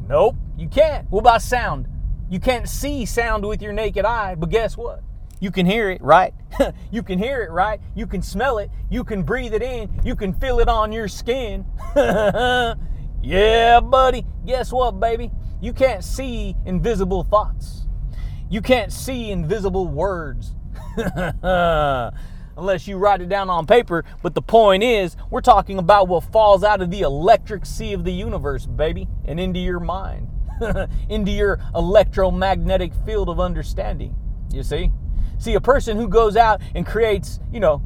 nope, 0.08 0.36
you 0.56 0.68
can't. 0.68 1.10
What 1.10 1.22
about 1.22 1.42
sound? 1.42 1.88
You 2.30 2.40
can't 2.40 2.70
see 2.70 3.04
sound 3.06 3.48
with 3.48 3.64
your 3.64 3.74
naked 3.74 4.06
eye, 4.06 4.36
but 4.36 4.52
guess 4.52 4.78
what? 4.78 5.02
You 5.40 5.52
can 5.52 5.66
hear 5.66 5.90
it, 5.90 6.02
right? 6.02 6.34
you 6.92 7.02
can 7.02 7.18
hear 7.18 7.42
it, 7.44 7.52
right? 7.52 7.80
You 7.96 8.08
can 8.08 8.22
smell 8.22 8.58
it. 8.58 8.70
You 8.90 9.04
can 9.04 9.24
breathe 9.24 9.54
it 9.54 9.62
in. 9.62 10.02
You 10.04 10.16
can 10.16 10.34
feel 10.34 10.60
it 10.60 10.68
on 10.68 10.92
your 10.92 11.08
skin. 11.08 11.66
yeah, 11.96 13.80
buddy. 13.80 14.26
Guess 14.46 14.74
what, 14.74 15.00
baby? 15.00 15.32
You 15.62 15.72
can't 15.72 16.04
see 16.04 16.56
invisible 16.66 17.24
thoughts. 17.24 17.86
You 18.50 18.62
can't 18.62 18.92
see 18.92 19.32
invisible 19.32 19.88
words. 19.88 20.56
Unless 22.58 22.88
you 22.88 22.98
write 22.98 23.22
it 23.22 23.30
down 23.30 23.50
on 23.50 23.66
paper. 23.66 24.04
But 24.22 24.36
the 24.36 24.42
point 24.42 24.84
is, 24.84 25.16
we're 25.30 25.40
talking 25.40 25.78
about 25.78 26.10
what 26.10 26.26
falls 26.26 26.66
out 26.66 26.82
of 26.82 26.92
the 26.92 27.02
electric 27.02 27.66
sea 27.66 27.94
of 27.94 28.04
the 28.04 28.12
universe, 28.12 28.66
baby, 28.66 29.08
and 29.24 29.40
into 29.40 29.60
your 29.60 29.80
mind, 29.80 30.28
into 31.10 31.32
your 31.32 31.62
electromagnetic 31.74 32.92
field 33.06 33.30
of 33.30 33.40
understanding. 33.40 34.14
You 34.52 34.64
see? 34.64 34.92
See, 35.40 35.56
a 35.56 35.62
person 35.62 35.98
who 35.98 36.08
goes 36.08 36.36
out 36.36 36.62
and 36.76 36.86
creates, 36.86 37.40
you 37.52 37.60
know, 37.60 37.82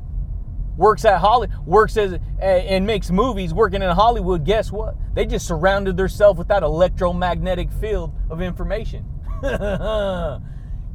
works 0.76 1.06
at 1.06 1.20
Hollywood, 1.20 1.56
works 1.66 1.95
as 1.97 2.20
and 2.39 2.86
makes 2.86 3.12
movies, 3.12 3.54
working 3.54 3.82
in 3.82 3.89
Hollywood. 3.91 4.43
Guess 4.43 4.72
what? 4.72 4.95
They 5.14 5.26
just 5.26 5.47
surrounded 5.47 5.95
themselves 5.97 6.38
with 6.38 6.47
that 6.49 6.64
electromagnetic 6.64 7.72
field 7.72 8.14
of 8.30 8.41
information. 8.41 9.06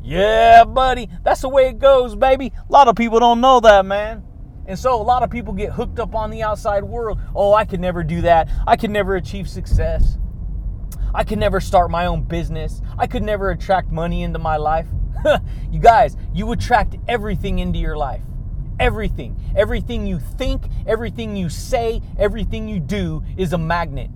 yeah, 0.03 0.65
buddy, 0.65 1.09
that's 1.23 1.43
the 1.43 1.49
way 1.49 1.69
it 1.69 1.79
goes, 1.79 2.17
baby. 2.17 2.53
A 2.69 2.73
lot 2.73 2.89
of 2.89 2.97
people 2.97 3.21
don't 3.21 3.41
know 3.41 3.61
that, 3.61 3.87
man. 3.87 4.25
And 4.67 4.79
so 4.79 5.01
a 5.01 5.03
lot 5.03 5.23
of 5.23 5.31
people 5.31 5.55
get 5.55 5.73
hooked 5.73 5.99
up 5.99 6.15
on 6.15 6.31
the 6.31 6.43
outside 6.43 6.85
world. 6.85 7.19
Oh, 7.35 7.55
I 7.55 7.65
could 7.65 7.81
never 7.81 8.03
do 8.03 8.21
that. 8.23 8.49
I 8.67 8.77
could 8.77 8.91
never 8.91 9.17
achieve 9.17 9.49
success. 9.49 10.19
I 11.15 11.25
could 11.25 11.39
never 11.39 11.61
start 11.61 11.91
my 11.91 12.07
own 12.07 12.23
business. 12.23 12.83
I 12.99 13.07
could 13.07 13.23
never 13.23 13.51
attract 13.51 13.91
money 13.91 14.23
into 14.23 14.39
my 14.39 14.57
life. 14.57 14.87
you 15.71 15.81
guys, 15.81 16.17
you 16.33 16.51
attract 16.53 16.97
everything 17.09 17.59
into 17.59 17.79
your 17.79 17.97
life. 17.97 18.23
Everything. 18.79 19.37
Everything 19.57 20.07
you 20.07 20.19
think, 20.19 20.65
everything 20.87 21.37
you 21.37 21.49
say, 21.49 22.01
everything 22.19 22.69
you 22.69 22.79
do 22.79 23.25
is 23.37 23.53
a 23.53 23.59
magnet. 23.59 24.11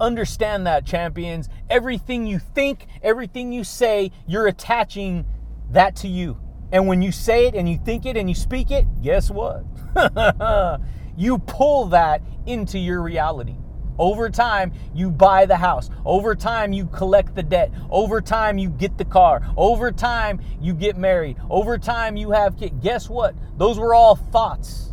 Understand 0.00 0.66
that, 0.66 0.84
champions. 0.86 1.48
Everything 1.68 2.26
you 2.26 2.38
think, 2.38 2.86
everything 3.02 3.52
you 3.52 3.64
say, 3.64 4.12
you're 4.26 4.46
attaching 4.46 5.24
that 5.70 5.96
to 5.96 6.08
you. 6.08 6.38
And 6.70 6.86
when 6.86 7.02
you 7.02 7.12
say 7.12 7.46
it 7.46 7.54
and 7.54 7.68
you 7.68 7.78
think 7.78 8.06
it 8.06 8.16
and 8.16 8.28
you 8.28 8.34
speak 8.34 8.70
it, 8.70 8.86
guess 9.02 9.30
what? 9.30 9.64
you 11.16 11.38
pull 11.38 11.86
that 11.86 12.22
into 12.46 12.78
your 12.78 13.02
reality. 13.02 13.56
Over 13.98 14.30
time, 14.30 14.72
you 14.94 15.10
buy 15.10 15.46
the 15.46 15.56
house. 15.56 15.90
Over 16.04 16.34
time, 16.34 16.72
you 16.72 16.86
collect 16.86 17.34
the 17.34 17.42
debt. 17.42 17.72
Over 17.90 18.20
time, 18.20 18.58
you 18.58 18.70
get 18.70 18.96
the 18.96 19.04
car. 19.04 19.42
Over 19.56 19.90
time, 19.90 20.40
you 20.60 20.72
get 20.74 20.96
married. 20.96 21.36
Over 21.50 21.78
time, 21.78 22.16
you 22.16 22.30
have 22.30 22.56
kids. 22.56 22.74
Guess 22.80 23.08
what? 23.08 23.34
Those 23.56 23.78
were 23.78 23.94
all 23.94 24.14
thoughts 24.14 24.92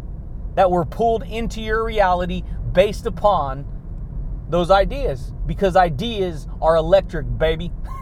that 0.56 0.72
were 0.72 0.86
pulled 0.86 1.24
into 1.24 1.62
your 1.62 1.84
reality 1.84 2.44
based 2.72 3.06
upon 3.06 3.66
those 4.50 4.72
ideas 4.72 5.34
because 5.46 5.76
ideas 5.76 6.48
are 6.62 6.76
electric, 6.76 7.26
baby. 7.38 7.72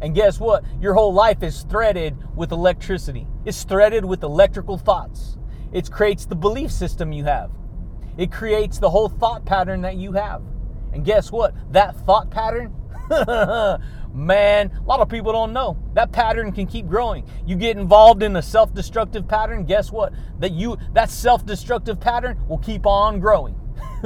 and 0.00 0.14
guess 0.14 0.40
what? 0.40 0.64
Your 0.80 0.94
whole 0.94 1.12
life 1.12 1.42
is 1.42 1.62
threaded 1.62 2.16
with 2.34 2.52
electricity, 2.52 3.26
it's 3.44 3.64
threaded 3.64 4.04
with 4.04 4.22
electrical 4.22 4.78
thoughts. 4.78 5.36
It 5.72 5.90
creates 5.90 6.26
the 6.26 6.34
belief 6.34 6.72
system 6.72 7.12
you 7.12 7.24
have. 7.24 7.52
It 8.20 8.30
creates 8.30 8.78
the 8.78 8.90
whole 8.90 9.08
thought 9.08 9.46
pattern 9.46 9.80
that 9.80 9.96
you 9.96 10.12
have. 10.12 10.42
And 10.92 11.06
guess 11.06 11.32
what? 11.32 11.54
That 11.72 11.96
thought 12.04 12.30
pattern, 12.30 12.70
man, 14.14 14.70
a 14.76 14.82
lot 14.82 15.00
of 15.00 15.08
people 15.08 15.32
don't 15.32 15.54
know. 15.54 15.82
That 15.94 16.12
pattern 16.12 16.52
can 16.52 16.66
keep 16.66 16.86
growing. 16.86 17.26
You 17.46 17.56
get 17.56 17.78
involved 17.78 18.22
in 18.22 18.36
a 18.36 18.42
self-destructive 18.42 19.26
pattern, 19.26 19.64
guess 19.64 19.90
what? 19.90 20.12
That 20.38 20.52
you 20.52 20.76
that 20.92 21.08
self-destructive 21.08 21.98
pattern 21.98 22.38
will 22.46 22.58
keep 22.58 22.84
on 22.84 23.20
growing. 23.20 23.58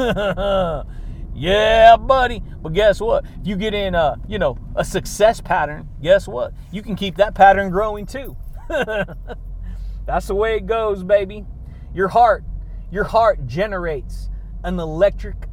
yeah, 1.35 1.97
buddy. 1.97 2.41
But 2.63 2.73
guess 2.73 3.01
what? 3.01 3.25
If 3.41 3.49
you 3.49 3.57
get 3.57 3.75
in 3.75 3.97
a, 3.97 4.17
you 4.29 4.39
know, 4.39 4.57
a 4.77 4.85
success 4.85 5.41
pattern, 5.41 5.89
guess 6.01 6.29
what? 6.29 6.53
You 6.71 6.83
can 6.83 6.95
keep 6.95 7.17
that 7.17 7.35
pattern 7.35 7.69
growing 7.69 8.07
too. 8.07 8.37
That's 10.07 10.29
the 10.29 10.37
way 10.37 10.59
it 10.59 10.67
goes, 10.67 11.03
baby. 11.03 11.45
Your 11.93 12.07
heart 12.09 12.45
your 12.91 13.05
heart 13.05 13.47
generates 13.47 14.29
an 14.63 14.79
electric 14.79 15.49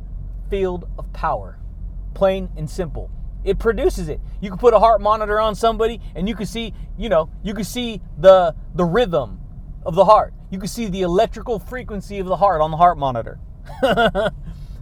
field 0.50 0.88
of 0.98 1.12
power, 1.14 1.60
plain 2.14 2.50
and 2.56 2.70
simple. 2.70 3.10
It 3.44 3.58
produces 3.58 4.10
it. 4.10 4.20
You 4.40 4.50
can 4.50 4.60
put 4.60 4.74
a 4.74 4.80
heart 4.80 5.02
monitor 5.02 5.40
on 5.40 5.56
somebody 5.56 6.00
and 6.16 6.30
you 6.30 6.36
can 6.36 6.46
see, 6.46 6.74
you 6.98 7.10
know, 7.10 7.30
you 7.44 7.54
can 7.54 7.64
see 7.64 8.02
the 8.18 8.56
the 8.76 8.86
rhythm 8.86 9.40
of 9.84 9.96
the 9.96 10.06
heart. 10.06 10.34
You 10.52 10.60
can 10.60 10.68
see 10.68 10.88
the 10.88 11.02
electrical 11.02 11.58
frequency 11.58 12.20
of 12.20 12.28
the 12.28 12.36
heart 12.36 12.62
on 12.62 12.72
the 12.72 12.78
heart 12.78 12.98
monitor. 12.98 13.40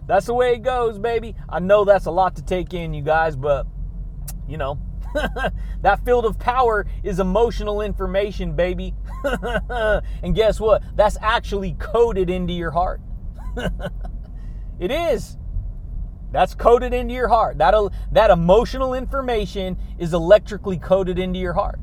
that's 0.06 0.26
the 0.26 0.34
way 0.34 0.54
it 0.54 0.62
goes, 0.62 0.98
baby. 0.98 1.34
I 1.48 1.60
know 1.60 1.84
that's 1.84 2.06
a 2.06 2.10
lot 2.10 2.36
to 2.36 2.42
take 2.42 2.74
in, 2.74 2.92
you 2.92 3.02
guys, 3.02 3.36
but 3.36 3.66
you 4.46 4.58
know, 4.58 4.78
that 5.82 6.04
field 6.04 6.24
of 6.24 6.38
power 6.38 6.86
is 7.02 7.20
emotional 7.20 7.80
information, 7.80 8.54
baby. 8.54 8.94
and 10.22 10.34
guess 10.34 10.60
what? 10.60 10.82
That's 10.96 11.16
actually 11.20 11.72
coded 11.78 12.30
into 12.30 12.52
your 12.52 12.70
heart. 12.70 13.00
it 14.78 14.90
is. 14.90 15.36
That's 16.32 16.54
coded 16.54 16.92
into 16.92 17.12
your 17.12 17.28
heart. 17.28 17.58
That, 17.58 17.74
that 18.12 18.30
emotional 18.30 18.94
information 18.94 19.76
is 19.98 20.14
electrically 20.14 20.78
coded 20.78 21.18
into 21.18 21.38
your 21.38 21.54
heart. 21.54 21.80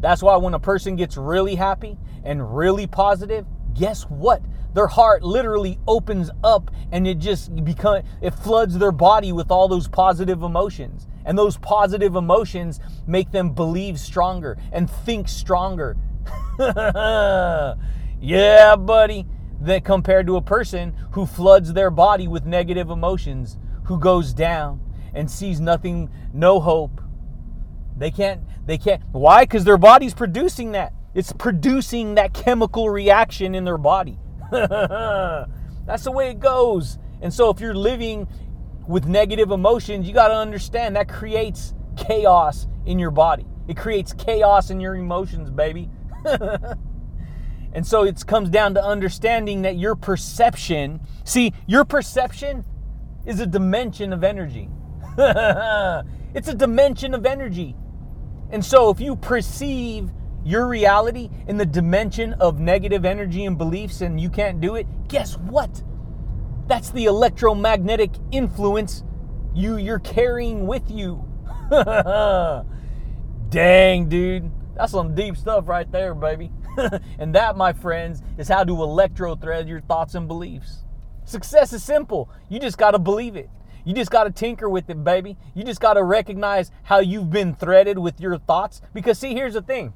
That's 0.00 0.22
why 0.22 0.36
when 0.36 0.54
a 0.54 0.60
person 0.60 0.96
gets 0.96 1.16
really 1.16 1.56
happy 1.56 1.98
and 2.24 2.56
really 2.56 2.86
positive, 2.86 3.44
guess 3.74 4.04
what? 4.04 4.42
Their 4.72 4.86
heart 4.86 5.22
literally 5.22 5.78
opens 5.86 6.30
up 6.42 6.70
and 6.92 7.06
it 7.06 7.18
just 7.18 7.64
become 7.64 8.02
it 8.22 8.30
floods 8.30 8.78
their 8.78 8.92
body 8.92 9.32
with 9.32 9.50
all 9.50 9.68
those 9.68 9.88
positive 9.88 10.42
emotions. 10.42 11.06
And 11.24 11.36
those 11.36 11.56
positive 11.58 12.16
emotions 12.16 12.80
make 13.06 13.30
them 13.30 13.50
believe 13.50 14.00
stronger 14.00 14.58
and 14.72 14.90
think 14.90 15.28
stronger. 15.28 15.96
yeah, 18.20 18.76
buddy. 18.76 19.26
That 19.62 19.84
compared 19.84 20.26
to 20.26 20.36
a 20.36 20.40
person 20.40 20.94
who 21.10 21.26
floods 21.26 21.74
their 21.74 21.90
body 21.90 22.26
with 22.26 22.46
negative 22.46 22.88
emotions, 22.88 23.58
who 23.84 24.00
goes 24.00 24.32
down 24.32 24.80
and 25.12 25.30
sees 25.30 25.60
nothing, 25.60 26.08
no 26.32 26.60
hope. 26.60 27.02
They 27.94 28.10
can't, 28.10 28.40
they 28.66 28.78
can't. 28.78 29.02
Why? 29.12 29.42
Because 29.44 29.64
their 29.64 29.76
body's 29.76 30.14
producing 30.14 30.72
that. 30.72 30.94
It's 31.14 31.32
producing 31.32 32.14
that 32.14 32.32
chemical 32.32 32.88
reaction 32.88 33.54
in 33.54 33.64
their 33.64 33.76
body. 33.76 34.18
That's 34.50 36.04
the 36.04 36.12
way 36.12 36.30
it 36.30 36.40
goes. 36.40 36.98
And 37.20 37.34
so 37.34 37.50
if 37.50 37.60
you're 37.60 37.74
living 37.74 38.28
with 38.90 39.06
negative 39.06 39.52
emotions, 39.52 40.06
you 40.06 40.12
got 40.12 40.28
to 40.28 40.34
understand 40.34 40.96
that 40.96 41.08
creates 41.08 41.74
chaos 41.96 42.66
in 42.84 42.98
your 42.98 43.12
body. 43.12 43.46
It 43.68 43.76
creates 43.76 44.12
chaos 44.12 44.70
in 44.70 44.80
your 44.80 44.96
emotions, 44.96 45.48
baby. 45.48 45.88
and 47.72 47.86
so 47.86 48.02
it 48.02 48.26
comes 48.26 48.50
down 48.50 48.74
to 48.74 48.84
understanding 48.84 49.62
that 49.62 49.76
your 49.76 49.94
perception, 49.94 51.00
see, 51.24 51.54
your 51.68 51.84
perception 51.84 52.64
is 53.24 53.38
a 53.38 53.46
dimension 53.46 54.12
of 54.12 54.24
energy. 54.24 54.68
it's 55.18 56.48
a 56.48 56.54
dimension 56.54 57.14
of 57.14 57.24
energy. 57.24 57.76
And 58.50 58.64
so 58.64 58.90
if 58.90 59.00
you 59.00 59.14
perceive 59.14 60.10
your 60.44 60.66
reality 60.66 61.30
in 61.46 61.58
the 61.58 61.66
dimension 61.66 62.32
of 62.34 62.58
negative 62.58 63.04
energy 63.04 63.44
and 63.44 63.56
beliefs 63.56 64.00
and 64.00 64.20
you 64.20 64.30
can't 64.30 64.60
do 64.60 64.74
it, 64.74 64.86
guess 65.06 65.36
what? 65.36 65.82
That's 66.70 66.90
the 66.90 67.06
electromagnetic 67.06 68.12
influence 68.30 69.02
you 69.52 69.76
you're 69.76 69.98
carrying 69.98 70.68
with 70.68 70.88
you. 70.88 71.28
Dang, 73.48 74.08
dude. 74.08 74.52
That's 74.76 74.92
some 74.92 75.16
deep 75.16 75.36
stuff 75.36 75.66
right 75.66 75.90
there, 75.90 76.14
baby. 76.14 76.52
and 77.18 77.34
that, 77.34 77.56
my 77.56 77.72
friends, 77.72 78.22
is 78.38 78.46
how 78.46 78.62
to 78.62 78.72
electrothread 78.72 79.66
your 79.66 79.80
thoughts 79.80 80.14
and 80.14 80.28
beliefs. 80.28 80.84
Success 81.24 81.72
is 81.72 81.82
simple. 81.82 82.30
You 82.48 82.60
just 82.60 82.78
got 82.78 82.92
to 82.92 83.00
believe 83.00 83.34
it. 83.34 83.50
You 83.84 83.92
just 83.92 84.12
got 84.12 84.24
to 84.24 84.30
tinker 84.30 84.70
with 84.70 84.88
it, 84.90 85.02
baby. 85.02 85.36
You 85.56 85.64
just 85.64 85.80
got 85.80 85.94
to 85.94 86.04
recognize 86.04 86.70
how 86.84 87.00
you've 87.00 87.30
been 87.30 87.52
threaded 87.52 87.98
with 87.98 88.20
your 88.20 88.38
thoughts. 88.38 88.80
Because, 88.94 89.18
see, 89.18 89.34
here's 89.34 89.54
the 89.54 89.62
thing 89.62 89.92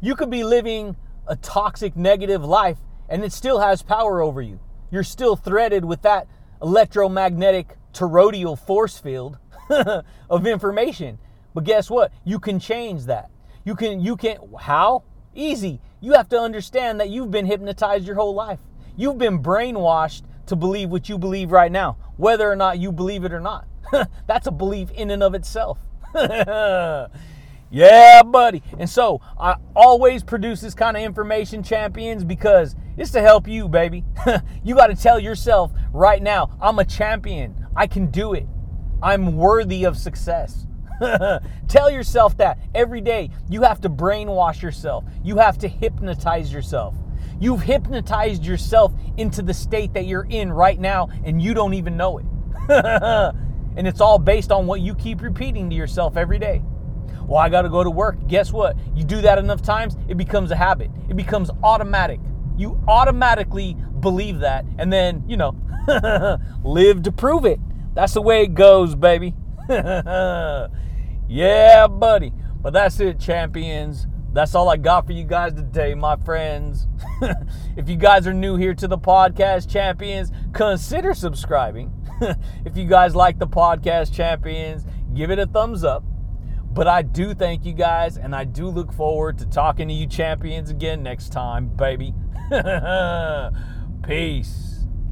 you 0.00 0.16
could 0.16 0.30
be 0.30 0.42
living 0.42 0.96
a 1.28 1.36
toxic, 1.36 1.96
negative 1.96 2.44
life 2.44 2.78
and 3.08 3.24
it 3.24 3.32
still 3.32 3.60
has 3.60 3.82
power 3.82 4.20
over 4.20 4.40
you 4.40 4.58
you're 4.94 5.02
still 5.02 5.34
threaded 5.34 5.84
with 5.84 6.02
that 6.02 6.28
electromagnetic 6.62 7.76
toroidal 7.92 8.56
force 8.56 8.96
field 8.96 9.38
of 10.30 10.46
information. 10.46 11.18
But 11.52 11.64
guess 11.64 11.90
what? 11.90 12.12
You 12.24 12.38
can 12.38 12.60
change 12.60 13.06
that. 13.06 13.30
You 13.64 13.74
can 13.74 14.00
you 14.00 14.16
can 14.16 14.38
how? 14.60 15.02
Easy. 15.34 15.80
You 16.00 16.12
have 16.12 16.28
to 16.28 16.38
understand 16.38 17.00
that 17.00 17.10
you've 17.10 17.30
been 17.30 17.46
hypnotized 17.46 18.06
your 18.06 18.14
whole 18.14 18.34
life. 18.34 18.60
You've 18.96 19.18
been 19.18 19.42
brainwashed 19.42 20.22
to 20.46 20.54
believe 20.54 20.90
what 20.90 21.08
you 21.08 21.18
believe 21.18 21.50
right 21.50 21.72
now, 21.72 21.96
whether 22.16 22.50
or 22.50 22.54
not 22.54 22.78
you 22.78 22.92
believe 22.92 23.24
it 23.24 23.32
or 23.32 23.40
not. 23.40 23.66
That's 24.26 24.46
a 24.46 24.52
belief 24.52 24.90
in 24.92 25.10
and 25.10 25.22
of 25.22 25.34
itself. 25.34 25.78
yeah, 27.74 28.22
buddy. 28.22 28.62
And 28.78 28.88
so 28.88 29.20
I 29.36 29.56
always 29.74 30.22
produce 30.22 30.60
this 30.60 30.74
kind 30.74 30.96
of 30.96 31.02
information, 31.02 31.64
champions, 31.64 32.22
because 32.22 32.76
it's 32.96 33.10
to 33.10 33.20
help 33.20 33.48
you, 33.48 33.68
baby. 33.68 34.04
you 34.62 34.76
got 34.76 34.86
to 34.86 34.94
tell 34.94 35.18
yourself 35.18 35.72
right 35.92 36.22
now, 36.22 36.56
I'm 36.62 36.78
a 36.78 36.84
champion. 36.84 37.66
I 37.74 37.88
can 37.88 38.12
do 38.12 38.34
it. 38.34 38.46
I'm 39.02 39.36
worthy 39.36 39.82
of 39.84 39.98
success. 39.98 40.68
Tell 41.68 41.90
yourself 41.90 42.36
that 42.36 42.58
every 42.76 43.00
day. 43.00 43.30
You 43.50 43.62
have 43.62 43.80
to 43.80 43.90
brainwash 43.90 44.62
yourself. 44.62 45.04
You 45.24 45.36
have 45.38 45.58
to 45.58 45.68
hypnotize 45.68 46.52
yourself. 46.52 46.94
You've 47.40 47.62
hypnotized 47.62 48.46
yourself 48.46 48.92
into 49.16 49.42
the 49.42 49.52
state 49.52 49.92
that 49.94 50.06
you're 50.06 50.28
in 50.30 50.52
right 50.52 50.78
now, 50.78 51.08
and 51.24 51.42
you 51.42 51.52
don't 51.52 51.74
even 51.74 51.96
know 51.96 52.18
it. 52.18 52.26
and 53.76 53.88
it's 53.88 54.00
all 54.00 54.20
based 54.20 54.52
on 54.52 54.68
what 54.68 54.80
you 54.80 54.94
keep 54.94 55.20
repeating 55.20 55.68
to 55.70 55.74
yourself 55.74 56.16
every 56.16 56.38
day. 56.38 56.62
Well, 57.26 57.38
I 57.38 57.48
got 57.48 57.62
to 57.62 57.68
go 57.68 57.82
to 57.82 57.90
work. 57.90 58.26
Guess 58.26 58.52
what? 58.52 58.76
You 58.94 59.04
do 59.04 59.20
that 59.22 59.38
enough 59.38 59.62
times, 59.62 59.96
it 60.08 60.16
becomes 60.16 60.50
a 60.50 60.56
habit, 60.56 60.90
it 61.08 61.16
becomes 61.16 61.50
automatic. 61.62 62.20
You 62.56 62.80
automatically 62.86 63.76
believe 64.00 64.40
that, 64.40 64.64
and 64.78 64.92
then, 64.92 65.24
you 65.26 65.36
know, 65.36 65.56
live 66.64 67.02
to 67.02 67.12
prove 67.12 67.44
it. 67.44 67.58
That's 67.94 68.14
the 68.14 68.22
way 68.22 68.42
it 68.42 68.54
goes, 68.54 68.94
baby. 68.94 69.34
yeah, 69.68 70.68
buddy. 71.88 72.32
But 72.60 72.72
that's 72.72 73.00
it, 73.00 73.18
champions. 73.20 74.06
That's 74.32 74.54
all 74.54 74.68
I 74.68 74.76
got 74.76 75.06
for 75.06 75.12
you 75.12 75.24
guys 75.24 75.52
today, 75.52 75.94
my 75.94 76.16
friends. 76.16 76.88
if 77.76 77.88
you 77.88 77.96
guys 77.96 78.26
are 78.26 78.34
new 78.34 78.56
here 78.56 78.74
to 78.74 78.88
the 78.88 78.98
podcast, 78.98 79.70
champions, 79.70 80.32
consider 80.52 81.14
subscribing. 81.14 81.92
if 82.64 82.76
you 82.76 82.84
guys 82.86 83.14
like 83.14 83.38
the 83.38 83.46
podcast, 83.46 84.12
champions, 84.12 84.86
give 85.14 85.30
it 85.30 85.38
a 85.38 85.46
thumbs 85.46 85.84
up. 85.84 86.02
But 86.74 86.88
I 86.88 87.02
do 87.02 87.34
thank 87.34 87.64
you 87.64 87.72
guys, 87.72 88.18
and 88.18 88.34
I 88.34 88.42
do 88.42 88.66
look 88.66 88.92
forward 88.92 89.38
to 89.38 89.46
talking 89.46 89.86
to 89.86 89.94
you 89.94 90.08
champions 90.08 90.70
again 90.70 91.04
next 91.04 91.30
time, 91.30 91.68
baby. 91.68 92.12
Peace. 94.06 94.73